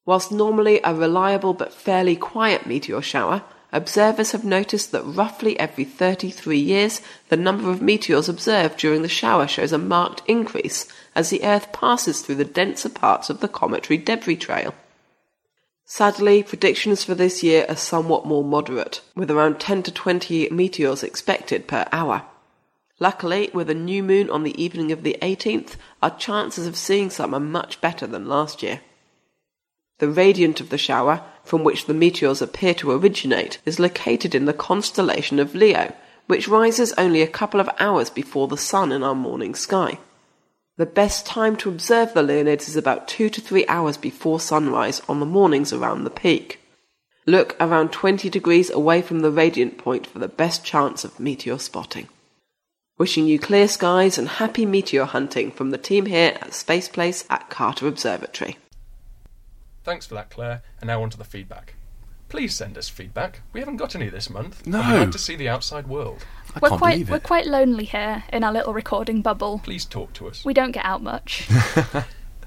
[0.06, 3.42] Whilst normally a reliable but fairly quiet meteor shower,
[3.72, 9.08] observers have noticed that roughly every 33 years, the number of meteors observed during the
[9.08, 13.48] shower shows a marked increase as the Earth passes through the denser parts of the
[13.48, 14.74] cometary debris trail.
[15.84, 21.02] Sadly, predictions for this year are somewhat more moderate, with around 10 to 20 meteors
[21.02, 22.22] expected per hour.
[22.98, 27.10] Luckily, with a new moon on the evening of the 18th, our chances of seeing
[27.10, 28.80] some are much better than last year.
[30.02, 34.46] The radiant of the shower, from which the meteors appear to originate, is located in
[34.46, 35.94] the constellation of Leo,
[36.26, 40.00] which rises only a couple of hours before the sun in our morning sky.
[40.76, 45.00] The best time to observe the Leonids is about two to three hours before sunrise
[45.08, 46.58] on the mornings around the peak.
[47.24, 51.58] Look around 20 degrees away from the radiant point for the best chance of meteor
[51.58, 52.08] spotting.
[52.98, 57.24] Wishing you clear skies and happy meteor hunting from the team here at Space Place
[57.30, 58.56] at Carter Observatory.
[59.84, 60.62] Thanks for that, Claire.
[60.80, 61.74] And now on to the feedback.
[62.28, 63.42] Please send us feedback.
[63.52, 64.66] We haven't got any this month.
[64.66, 64.78] No.
[64.78, 66.24] We'd like to see the outside world.
[66.54, 67.22] I we're can't quite believe we're it.
[67.24, 69.60] quite lonely here in our little recording bubble.
[69.62, 70.42] Please talk to us.
[70.44, 71.48] We don't get out much.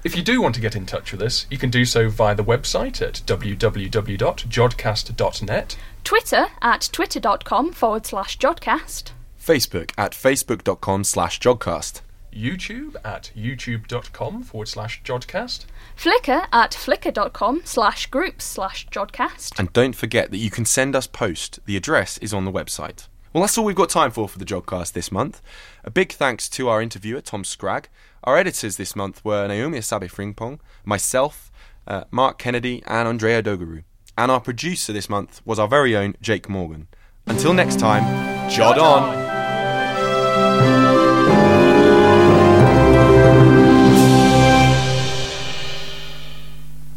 [0.04, 2.36] If you do want to get in touch with us, you can do so via
[2.36, 5.76] the website at www.jodcast.net.
[6.04, 9.10] Twitter at twitter.com forward slash jodcast.
[9.42, 15.64] Facebook at facebook.com slash jodcast, YouTube at youtube.com forward slash jodcast.
[15.96, 19.58] Flickr at flickr.com slash groups slash jodcast.
[19.58, 21.58] And don't forget that you can send us post.
[21.64, 23.08] The address is on the website.
[23.32, 25.42] Well, that's all we've got time for for the Jodcast this month.
[25.84, 27.88] A big thanks to our interviewer, Tom Scragg.
[28.24, 31.52] Our editors this month were Naomi Asabre Frimpong, myself,
[31.86, 33.84] uh, Mark Kennedy, and Andrea Dogaru.
[34.16, 36.88] And our producer this month was our very own Jake Morgan.
[37.26, 38.04] Until next time,
[38.48, 39.26] Jod on!